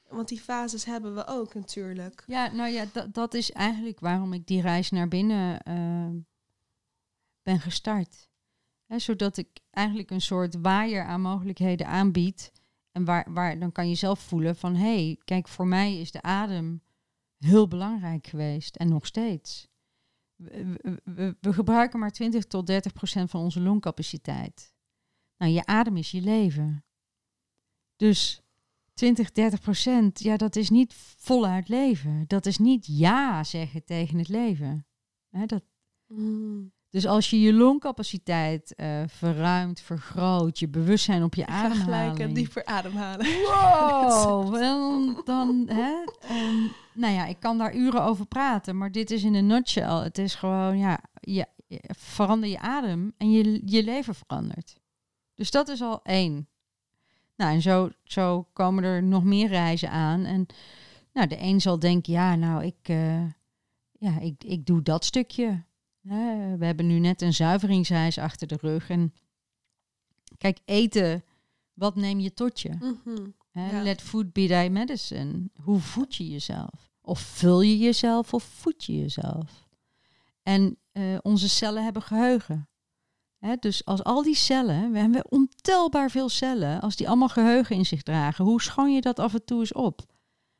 [0.09, 2.23] Want die fases hebben we ook natuurlijk.
[2.27, 6.09] Ja, nou ja, dat, is eigenlijk waarom ik die reis naar binnen eh,
[7.41, 8.29] ben gestart.
[8.87, 12.51] Zodat ik eigenlijk een soort waaier aan mogelijkheden aanbied.
[12.91, 16.11] En waar, waar dan kan je zelf voelen van hé, hey, kijk, voor mij is
[16.11, 16.81] de adem
[17.37, 19.67] heel belangrijk geweest en nog steeds.
[20.35, 24.73] We, we- gebruiken maar 20 tot 30 procent van onze longcapaciteit.
[25.37, 26.85] Nou, je adem is je leven.
[27.95, 28.41] Dus
[28.93, 32.23] 20, 30 procent, ja, dat is niet voluit leven.
[32.27, 34.87] Dat is niet ja zeggen tegen het leven.
[35.29, 35.63] Hè, dat,
[36.07, 36.71] Mm.
[36.97, 42.19] Dus als je je longcapaciteit eh, verruimt, vergroot, je bewustzijn op je Ik gelijk ademhaling.
[42.19, 43.25] eh, dieper ademhalen.
[43.25, 46.55] Wow, dan, dan hè, ehm,
[46.93, 50.03] nou ja, ik kan daar uren over praten, maar dit is in een nutshell.
[50.03, 54.79] Het is gewoon, ja, je, je- verander je adem en je, je leven verandert.
[55.35, 56.47] Dus dat is al één.
[57.35, 60.25] Nou, en zo, zo komen er nog meer reizen aan.
[60.25, 60.45] En
[61.13, 63.21] nou, de een zal denken, ja, nou, ik, eh,
[63.91, 65.65] ja, ik, ik doe dat stukje.
[66.57, 68.89] We hebben nu net een zuiveringsreis achter de rug.
[68.89, 69.13] En
[70.37, 71.23] kijk, eten,
[71.73, 72.69] wat neem je tot je?
[72.79, 73.29] Mhm.
[73.51, 73.81] Ja.
[73.81, 75.49] Let food be thy medicine.
[75.61, 76.91] Hoe voed je jezelf?
[77.01, 79.67] Of vul je jezelf of voed je jezelf?
[80.43, 82.69] En eh, onze cellen hebben geheugen.
[83.37, 87.75] Hè, dus als al die cellen, we hebben ontelbaar veel cellen, als die allemaal geheugen
[87.75, 90.01] in zich dragen, hoe schoon je dat af en toe eens op?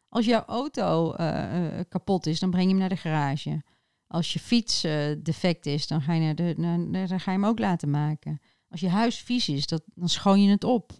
[0.10, 3.64] Als jouw auto eh, eh, kapot is, dan breng je hem naar de garage.
[4.08, 7.32] Als je fiets eh, defect is, dan ga, je naar de, naar, naar- dan ga
[7.32, 8.40] je hem ook laten maken.
[8.70, 10.92] Als je huis vies is, dat, dan schoon je het op.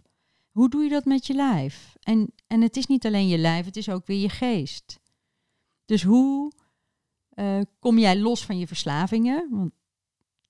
[0.50, 1.96] Hoe doe je dat met je lijf?
[2.00, 5.00] En, en het is niet alleen je lijf, het is ook weer je geest.
[5.84, 6.52] Dus hoe
[7.28, 9.48] eh, kom jij los van je verslavingen?
[9.50, 9.72] Want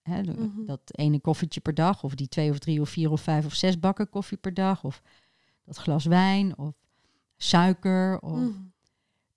[0.03, 0.65] hè, Mhm.
[0.65, 3.55] dat ene koffietje per dag, of die twee of drie of vier of vijf of
[3.55, 5.03] zes bakken koffie per dag, of
[5.65, 6.75] dat glas wijn, of
[7.37, 8.21] suiker.
[8.21, 8.39] Of...
[8.39, 8.51] Mhm.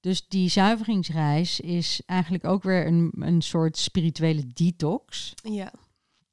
[0.02, 5.34] Dus die zuiveringsreis is eigenlijk ook weer een, een soort spirituele detox.
[5.44, 5.72] Ja.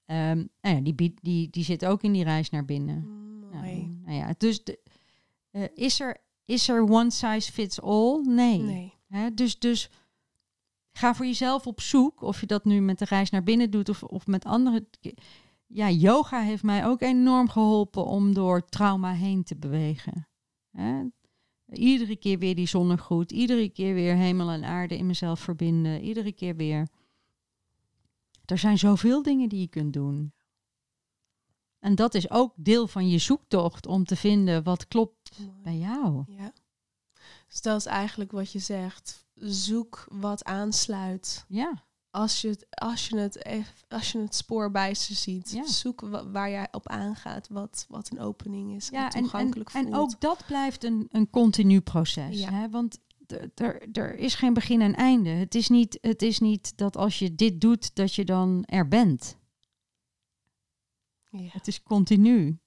[0.05, 3.09] Ehm, nou ja, die, die, die zit ook in die reis naar binnen.
[3.53, 3.77] Mooi.
[3.77, 4.79] Nou, nou ja, dus de,
[5.51, 8.21] eh, is, er, is er one size fits all?
[8.25, 8.63] Nee.
[9.09, 9.35] Nee.
[9.35, 9.91] Dus, dus
[10.93, 13.89] ga voor jezelf op zoek, of je dat nu met de reis naar binnen doet
[13.89, 14.89] of, of met anderen.
[15.67, 20.29] Ja, yoga heeft mij ook enorm geholpen om door trauma heen te bewegen.
[20.71, 21.05] Hè?
[21.73, 26.33] Iedere keer weer die zonnegroet, iedere keer weer hemel en aarde in mezelf verbinden, iedere
[26.33, 26.89] keer weer.
[28.45, 30.33] Er zijn zoveel dingen die je kunt doen.
[31.79, 35.63] En dat is ook deel van je zoektocht om te vinden wat klopt Mooi.
[35.63, 36.25] bij jou.
[36.29, 36.53] Ja.
[37.49, 39.27] Dus dat is eigenlijk wat je zegt.
[39.35, 41.45] Zoek wat aansluit.
[41.49, 41.85] Ja,
[42.19, 45.51] Als je het, als je het, als je het spoor bij ze ziet.
[45.51, 45.67] Ja.
[45.67, 47.49] Zoek wa- waar jij op aangaat.
[47.49, 48.89] Wat, wat een opening is.
[48.89, 49.97] ja en en, en, toegankelijk en voelt.
[49.97, 52.39] ook dat blijft een, een continu proces.
[52.39, 52.53] Ja.
[52.53, 52.69] Hè?
[52.71, 52.99] Want
[53.55, 55.31] er er is geen begin en einde.
[55.31, 58.89] Het is, niet, het is niet dat als je dit doet, dat je dan er
[58.89, 59.37] bent.
[61.31, 61.49] Ja.
[61.53, 62.59] Het is continu.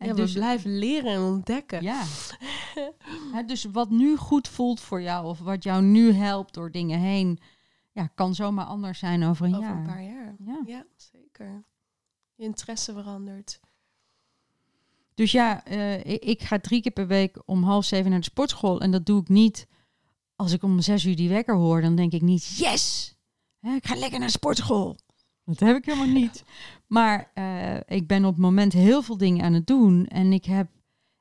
[0.00, 1.82] En Ja, dus, we blijven leren en ontdekken.
[1.82, 2.04] Ja.
[3.46, 7.38] Dus wat nu goed voelt voor jou, of wat jou nu helpt door dingen heen,
[7.92, 9.76] ja, kan zomaar anders zijn over een Over jaar.
[9.76, 10.34] een paar jaar.
[10.38, 10.60] Ja.
[10.66, 11.64] Ja, zeker.
[12.34, 13.60] Je interesse verandert.
[15.14, 18.24] Dus ja, eh, ik, ik ga drie keer per week om half zeven naar de
[18.24, 18.80] sportschool.
[18.80, 19.66] En dat doe ik niet
[20.36, 21.80] als ik om zes uur die wekker hoor.
[21.80, 23.14] Dan denk ik niet, yes,
[23.60, 24.96] ik ga lekker naar de sportschool.
[25.58, 26.44] Dat heb ik helemaal niet.
[26.86, 30.06] Maar eh, ik ben op het moment heel veel dingen aan het doen.
[30.06, 30.68] En ik heb,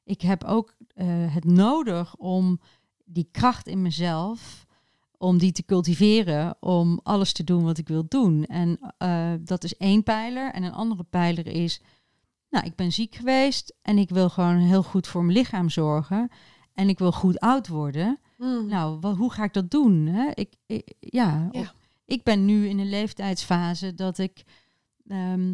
[0.03, 2.59] ik heb ook eh, het nodig om
[3.05, 4.65] die kracht in mezelf,
[5.17, 8.45] om die te cultiveren, om alles te doen wat ik wil doen.
[8.45, 10.51] En eh, dat is één pijler.
[10.53, 11.81] En een andere pijler is,
[12.49, 16.29] nou, ik ben ziek geweest en ik wil gewoon heel goed voor mijn lichaam zorgen.
[16.73, 18.19] En ik wil goed oud worden.
[18.37, 18.67] Mm.
[18.67, 20.05] Nou, wat, hoe ga ik dat doen?
[20.05, 20.29] Hè?
[20.33, 21.59] Ik, ik- ja, Ja.
[21.59, 21.75] op-
[22.09, 24.43] ik ben nu in een leeftijdsfase dat ik.
[25.07, 25.53] ehm,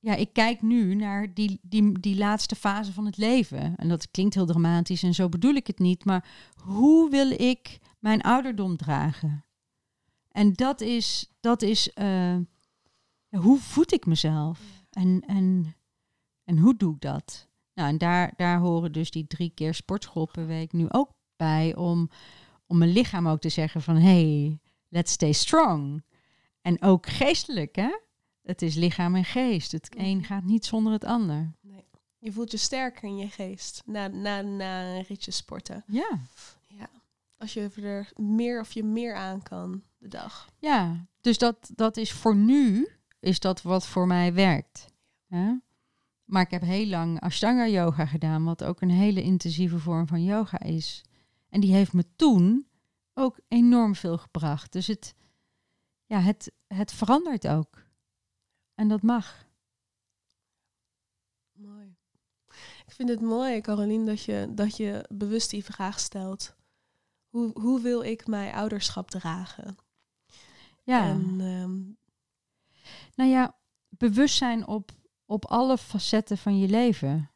[0.00, 3.76] ja, ik kijk nu naar die, die, die laatste fase van het leven.
[3.76, 6.04] En dat klinkt heel dramatisch en zo bedoel ik het niet.
[6.04, 9.44] Maar hoe wil ik mijn ouderdom dragen?
[10.28, 12.36] En dat is, dat is eh,
[13.28, 14.60] hoe voed ik mezelf?
[14.90, 15.74] En, en,
[16.44, 17.48] en hoe doe ik dat?
[17.74, 21.76] Nou, en daar, daar horen dus die drie keer sportschool per week nu ook bij
[21.76, 22.10] om,
[22.66, 24.58] om mijn lichaam ook te zeggen van hey,
[24.94, 26.02] let's stay strong.
[26.60, 27.98] En ook geestelijk, hè?
[28.42, 29.72] Het is lichaam en geest.
[29.72, 31.52] Het een gaat niet zonder het ander.
[32.18, 35.84] Je voelt je sterker in je geest na, na, na een ritje sporten.
[35.86, 36.18] Ja,
[36.66, 36.88] Ja.
[37.36, 40.48] Als je er meer of je meer aan kan de dag.
[40.58, 41.06] ja.
[41.20, 42.88] Dus dat, dat is voor nu,
[43.20, 44.86] is dat wat voor mij werkt.
[45.26, 45.54] Hè?
[46.24, 50.24] Maar ik heb heel lang Ashtanga yoga gedaan, wat ook een hele intensieve vorm van
[50.24, 51.04] yoga is.
[51.48, 52.66] En die heeft me toen
[53.14, 54.72] ook enorm veel gebracht.
[54.72, 55.14] Dus het,
[56.06, 57.86] ja, het, het verandert ook.
[58.74, 59.46] En dat mag.
[61.52, 61.96] Mooi.
[62.86, 66.56] Ik vind het mooi, Carolien, dat je, dat je bewust die vraag stelt.
[67.28, 69.76] Hoe, hoe wil ik mijn ouderschap dragen?
[70.82, 71.82] Ja, En, ehm,
[73.14, 73.56] nou ja,
[73.88, 74.90] bewustzijn op,
[75.24, 77.30] op alle facetten van je leven.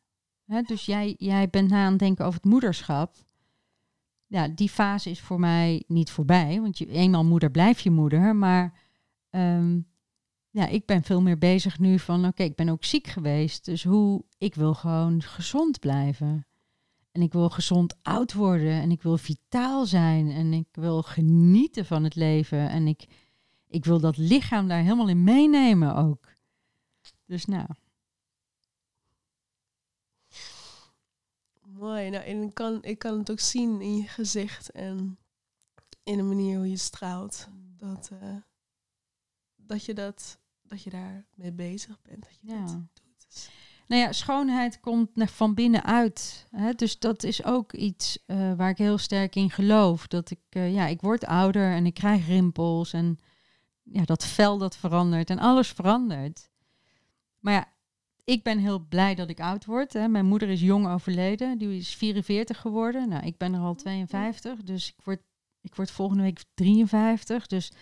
[0.66, 3.16] Dus jij, jij bent na aan het denken over het moederschap.
[4.28, 6.60] Ja, die fase is voor mij niet voorbij.
[6.60, 8.36] Want je, eenmaal moeder blijf je moeder.
[8.36, 8.80] Maar
[9.30, 9.80] ehm,
[10.50, 12.26] ja, ik ben veel meer bezig nu van...
[12.26, 13.64] Oké, ik ben ook ziek geweest.
[13.64, 14.24] Dus hoe...
[14.38, 16.46] Ik wil gewoon gezond blijven.
[17.12, 18.72] En ik wil gezond oud worden.
[18.72, 20.30] En ik wil vitaal zijn.
[20.30, 22.70] En ik wil genieten van het leven.
[22.70, 23.06] En ik,
[23.68, 26.36] ik wil dat lichaam daar helemaal in meenemen ook.
[27.26, 27.66] Dus nou,
[31.78, 32.10] mooi.
[32.10, 35.18] Nou, en ik kan, ik kan het ook zien in je gezicht en
[36.02, 37.48] in de manier hoe je straalt.
[37.76, 38.34] Dat, eh,
[39.56, 42.22] dat, je, dat, dat je daar mee bezig bent.
[42.22, 42.60] Dat je Ja.
[42.60, 43.26] dat doet.
[43.28, 43.50] Dus-
[43.86, 46.46] Nou ja, schoonheid komt van binnenuit.
[46.50, 46.72] Hè?
[46.72, 50.06] Dus dat is ook iets eh, waar ik heel sterk in geloof.
[50.06, 53.18] Dat ik, eh, ja, ik word ouder en ik krijg rimpels en
[53.82, 56.50] ja, dat vel dat verandert en alles verandert.
[57.38, 57.68] Maar ja,
[58.28, 59.92] ik ben heel blij dat ik oud word.
[59.92, 60.08] Hè?
[60.08, 63.08] Mijn moeder is jong overleden, die is 44 geworden.
[63.08, 65.20] Nou, ik ben er al 52, dus ik word,
[65.60, 67.46] ik word volgende week 53.
[67.46, 67.72] Dus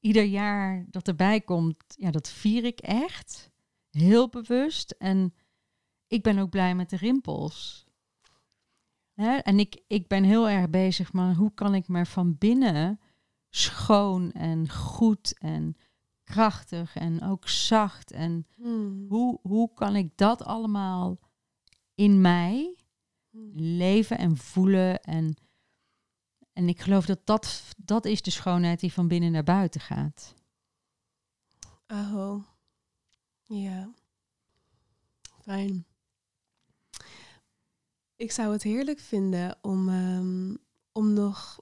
[0.00, 3.50] ieder jaar dat erbij komt, ja, dat vier ik echt.
[3.90, 4.90] Heel bewust.
[4.98, 5.34] En
[6.06, 7.86] ik ben ook blij met de rimpels.
[9.14, 9.36] Hè?
[9.36, 13.00] En ik, ik ben heel erg bezig, maar hoe kan ik me van binnen
[13.50, 15.76] schoon en goed en
[16.26, 19.06] krachtig en ook zacht en Hmm.
[19.08, 21.18] hoe, hoe kan ik dat allemaal
[21.94, 22.76] in mij
[23.30, 23.50] Hmm.
[23.54, 25.36] leven en voelen en
[26.52, 30.34] en ik geloof dat dat, dat is de schoonheid die van binnen naar buiten gaat.
[31.86, 32.44] Aho.
[33.42, 33.90] Ja.
[35.42, 35.86] Fijn.
[38.16, 40.56] Ik zou het heerlijk vinden om, ehm,
[40.92, 41.60] om nog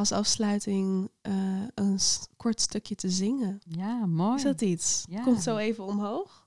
[0.00, 1.32] als afsluiting eh,
[1.74, 1.98] een
[2.36, 3.60] kort stukje te zingen.
[3.64, 4.36] Ja, mooi.
[4.36, 5.04] Is dat iets?
[5.08, 5.22] Ja.
[5.22, 6.46] Komt zo even omhoog.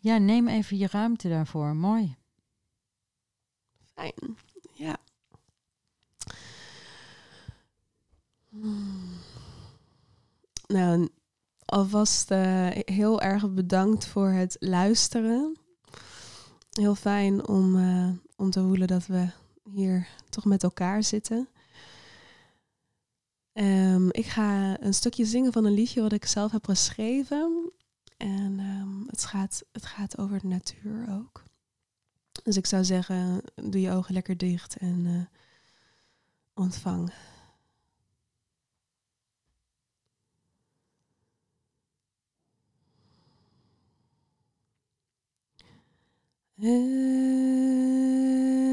[0.00, 1.76] Ja, neem even je ruimte daarvoor.
[1.76, 2.16] Mooi.
[3.94, 4.36] Fijn.
[4.72, 4.96] Ja.
[8.48, 9.12] Hmm.
[10.66, 11.08] Nou,
[11.64, 15.56] alvast eh, heel erg bedankt voor het luisteren.
[16.70, 19.28] Heel fijn om, eh, om te voelen dat we
[19.74, 21.48] hier toch met elkaar zitten.
[23.52, 27.72] Ehm, ik ga een stukje zingen van een liedje wat ik zelf heb geschreven.
[28.16, 31.42] En ehm, het, gaat, het gaat over de natuur ook.
[32.42, 35.40] Dus ik zou zeggen, doe je ogen lekker dicht en eh,
[36.54, 37.12] ontvang.
[46.56, 48.63] Een.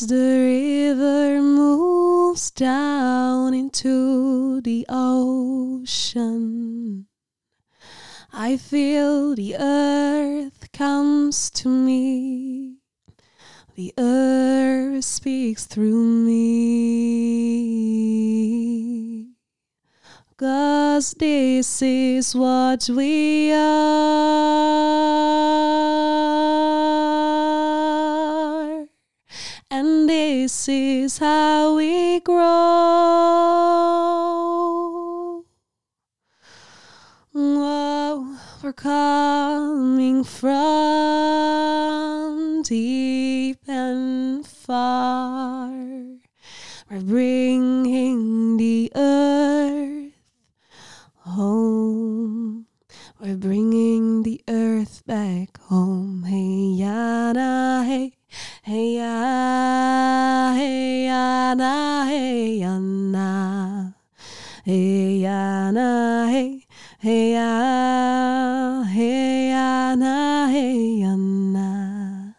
[0.00, 6.36] As the river moves down into the ocean.
[8.32, 12.76] I feel the earth comes to me.
[13.74, 16.46] The earth speaks through me.
[20.38, 24.59] Cause this is what we are.
[29.72, 32.40] And this is how we grow.
[37.32, 40.72] Whoa, we're coming from
[42.62, 45.70] deep and far.
[46.90, 50.12] We're bringing the earth
[51.18, 52.66] home.
[53.20, 56.24] We're bringing the earth back home.
[56.24, 58.14] Hey, yana, hey,
[58.62, 63.94] hey, ya, hey, yana, hey, yana.
[64.64, 66.66] Hey, yana, hey,
[67.00, 72.34] hey, ya, hey, yana, hey, yana.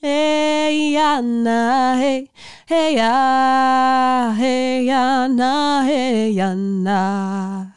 [0.00, 2.28] Hey, yana, hey,
[2.66, 7.72] hey, ya, hey, yana, hey, yana.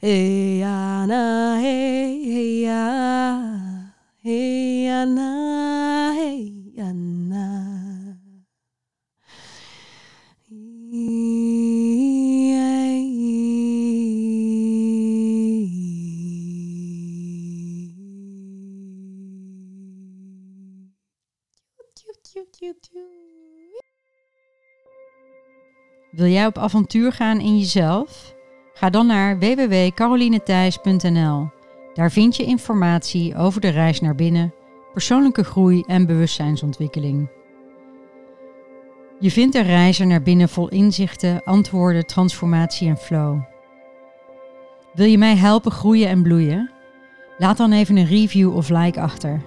[0.00, 2.82] Hey, yana, hey, hey, ya,
[4.22, 6.65] hey, yana, hey,
[26.10, 28.34] Wil jij op avontuur gaan in jezelf?
[28.74, 31.48] Ga dan naar www.carolinethijs.nl.
[31.94, 34.54] Daar vind je informatie over de reis naar binnen,
[34.96, 37.28] persoonlijke groei en bewustzijnsontwikkeling.
[39.18, 43.40] Je vindt een reizen naar binnen vol inzichten, antwoorden, transformatie en flow.
[44.94, 46.70] Wil je mij helpen groeien en bloeien?
[47.38, 49.42] Laat dan even een review of like achter.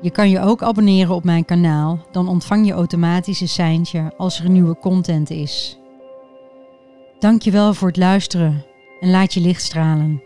[0.00, 4.40] Je kan je ook abonneren op mijn kanaal, dan ontvang je automatisch een seintje als
[4.40, 5.78] er nieuwe content is.
[7.18, 8.64] Dankjewel voor het luisteren
[9.00, 10.25] en laat je licht stralen.